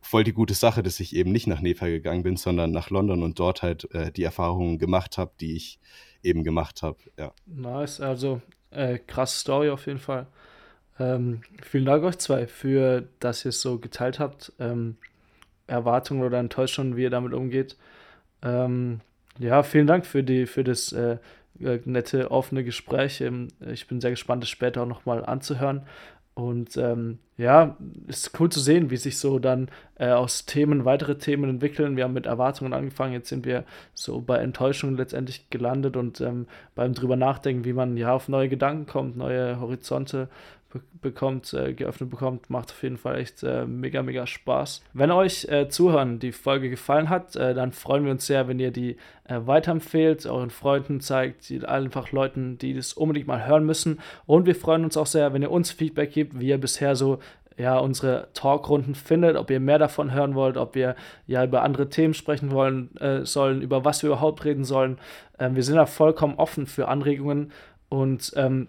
voll 0.00 0.24
die 0.24 0.32
gute 0.32 0.54
Sache, 0.54 0.82
dass 0.82 0.98
ich 1.00 1.14
eben 1.14 1.30
nicht 1.30 1.46
nach 1.46 1.60
Nepal 1.60 1.90
gegangen 1.90 2.22
bin, 2.22 2.36
sondern 2.36 2.70
nach 2.70 2.88
London 2.88 3.22
und 3.22 3.38
dort 3.38 3.62
halt 3.62 3.92
äh, 3.94 4.10
die 4.10 4.22
Erfahrungen 4.22 4.78
gemacht 4.78 5.18
habe, 5.18 5.32
die 5.40 5.56
ich 5.56 5.78
eben 6.22 6.44
gemacht 6.44 6.82
habe. 6.82 6.98
Ja. 7.18 7.32
Nice, 7.46 8.00
also 8.00 8.40
äh, 8.70 8.98
krasse 8.98 9.38
Story 9.38 9.70
auf 9.70 9.86
jeden 9.86 9.98
Fall. 9.98 10.26
Ähm, 10.98 11.42
vielen 11.62 11.84
Dank 11.84 12.04
euch 12.04 12.18
zwei 12.18 12.46
für, 12.46 13.08
dass 13.20 13.44
ihr 13.44 13.50
es 13.50 13.60
so 13.60 13.78
geteilt 13.78 14.18
habt. 14.18 14.52
Ähm, 14.58 14.96
Erwartungen 15.66 16.22
oder 16.22 16.38
Enttäuschungen, 16.38 16.96
wie 16.96 17.02
ihr 17.02 17.10
damit 17.10 17.32
umgeht. 17.32 17.76
Ähm, 18.42 19.00
ja, 19.38 19.62
vielen 19.62 19.86
Dank 19.86 20.04
für, 20.06 20.22
die, 20.22 20.46
für 20.46 20.64
das 20.64 20.92
äh, 20.92 21.18
äh 21.60 21.80
nette, 21.84 22.30
offene 22.30 22.64
Gespräch. 22.64 23.20
Ähm, 23.20 23.48
ich 23.60 23.86
bin 23.86 24.00
sehr 24.00 24.10
gespannt, 24.10 24.44
es 24.44 24.50
später 24.50 24.82
auch 24.82 24.86
nochmal 24.86 25.24
anzuhören. 25.24 25.86
Und 26.34 26.78
ähm, 26.78 27.18
ja, 27.36 27.76
ist 28.06 28.38
cool 28.40 28.48
zu 28.48 28.60
sehen, 28.60 28.90
wie 28.90 28.96
sich 28.96 29.18
so 29.18 29.38
dann 29.38 29.68
äh, 29.96 30.08
aus 30.10 30.46
Themen 30.46 30.86
weitere 30.86 31.18
Themen 31.18 31.50
entwickeln. 31.50 31.96
Wir 31.96 32.04
haben 32.04 32.14
mit 32.14 32.24
Erwartungen 32.24 32.72
angefangen, 32.72 33.12
jetzt 33.12 33.28
sind 33.28 33.44
wir 33.44 33.64
so 33.92 34.20
bei 34.20 34.38
Enttäuschungen 34.38 34.96
letztendlich 34.96 35.50
gelandet 35.50 35.96
und 35.96 36.22
ähm, 36.22 36.46
beim 36.74 36.94
drüber 36.94 37.16
nachdenken, 37.16 37.64
wie 37.64 37.74
man 37.74 37.98
ja 37.98 38.14
auf 38.14 38.28
neue 38.28 38.48
Gedanken 38.48 38.86
kommt, 38.86 39.16
neue 39.16 39.60
Horizonte 39.60 40.28
bekommt, 41.00 41.52
äh, 41.54 41.74
geöffnet 41.74 42.10
bekommt, 42.10 42.50
macht 42.50 42.70
auf 42.70 42.82
jeden 42.82 42.96
Fall 42.96 43.18
echt 43.18 43.42
äh, 43.42 43.66
mega, 43.66 44.02
mega 44.02 44.26
Spaß. 44.26 44.82
Wenn 44.92 45.10
euch 45.10 45.46
äh, 45.48 45.68
Zuhören 45.68 46.18
die 46.18 46.32
Folge 46.32 46.70
gefallen 46.70 47.08
hat, 47.08 47.36
äh, 47.36 47.54
dann 47.54 47.72
freuen 47.72 48.04
wir 48.04 48.12
uns 48.12 48.26
sehr, 48.26 48.48
wenn 48.48 48.58
ihr 48.58 48.70
die 48.70 48.96
äh, 49.24 49.40
weiterempfehlt, 49.44 50.26
euren 50.26 50.50
Freunden 50.50 51.00
zeigt, 51.00 51.48
die, 51.48 51.64
einfach 51.64 52.12
Leuten, 52.12 52.58
die 52.58 52.74
das 52.74 52.92
unbedingt 52.92 53.26
mal 53.26 53.46
hören 53.46 53.64
müssen. 53.64 54.00
Und 54.26 54.46
wir 54.46 54.54
freuen 54.54 54.84
uns 54.84 54.96
auch 54.96 55.06
sehr, 55.06 55.32
wenn 55.32 55.42
ihr 55.42 55.50
uns 55.50 55.70
Feedback 55.70 56.12
gebt, 56.12 56.38
wie 56.38 56.48
ihr 56.48 56.58
bisher 56.58 56.96
so 56.96 57.18
ja, 57.58 57.78
unsere 57.78 58.28
Talkrunden 58.34 58.94
findet, 58.94 59.36
ob 59.36 59.50
ihr 59.50 59.60
mehr 59.60 59.78
davon 59.78 60.12
hören 60.12 60.34
wollt, 60.34 60.56
ob 60.56 60.74
wir 60.74 60.96
ja 61.26 61.44
über 61.44 61.62
andere 61.62 61.88
Themen 61.88 62.14
sprechen 62.14 62.50
wollen 62.50 62.96
äh, 62.96 63.24
sollen, 63.24 63.62
über 63.62 63.84
was 63.84 64.02
wir 64.02 64.08
überhaupt 64.08 64.44
reden 64.44 64.64
sollen. 64.64 64.98
Ähm, 65.38 65.54
wir 65.54 65.62
sind 65.62 65.76
da 65.76 65.86
vollkommen 65.86 66.36
offen 66.36 66.66
für 66.66 66.88
Anregungen 66.88 67.52
und 67.88 68.32
ähm, 68.36 68.68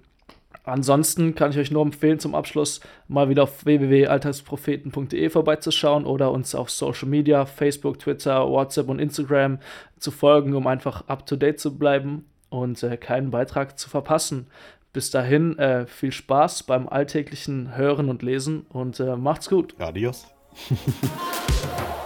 Ansonsten 0.64 1.36
kann 1.36 1.52
ich 1.52 1.58
euch 1.58 1.72
nur 1.72 1.82
empfehlen, 1.82 2.20
zum 2.20 2.36
Abschluss 2.36 2.80
mal 3.08 3.28
wieder 3.28 3.44
auf 3.44 3.66
www.alltagspropheten.de 3.66 5.30
vorbeizuschauen 5.30 6.06
oder 6.06 6.32
uns 6.32 6.56
auf 6.56 6.70
Social 6.70 7.10
Media, 7.10 7.46
Facebook, 7.46 8.00
Twitter, 8.00 8.48
WhatsApp 8.48 8.88
und 8.88 9.00
Instagram 9.00 9.60
zu 10.00 10.12
folgen, 10.12 10.56
um 10.56 10.68
einfach 10.68 11.08
up 11.08 11.26
to 11.26 11.36
date 11.36 11.60
zu 11.60 11.78
bleiben 11.78 12.26
und 12.50 12.82
äh, 12.82 12.96
keinen 12.96 13.30
Beitrag 13.30 13.78
zu 13.78 13.90
verpassen. 13.90 14.48
Bis 14.94 15.10
dahin 15.10 15.58
äh, 15.58 15.86
viel 15.86 16.12
Spaß 16.12 16.64
beim 16.64 16.88
alltäglichen 16.88 17.76
Hören 17.76 18.10
und 18.10 18.22
Lesen 18.22 18.66
und 18.70 19.00
äh, 19.00 19.18
macht's 19.18 19.50
gut. 19.50 19.76
Adios. 19.80 20.28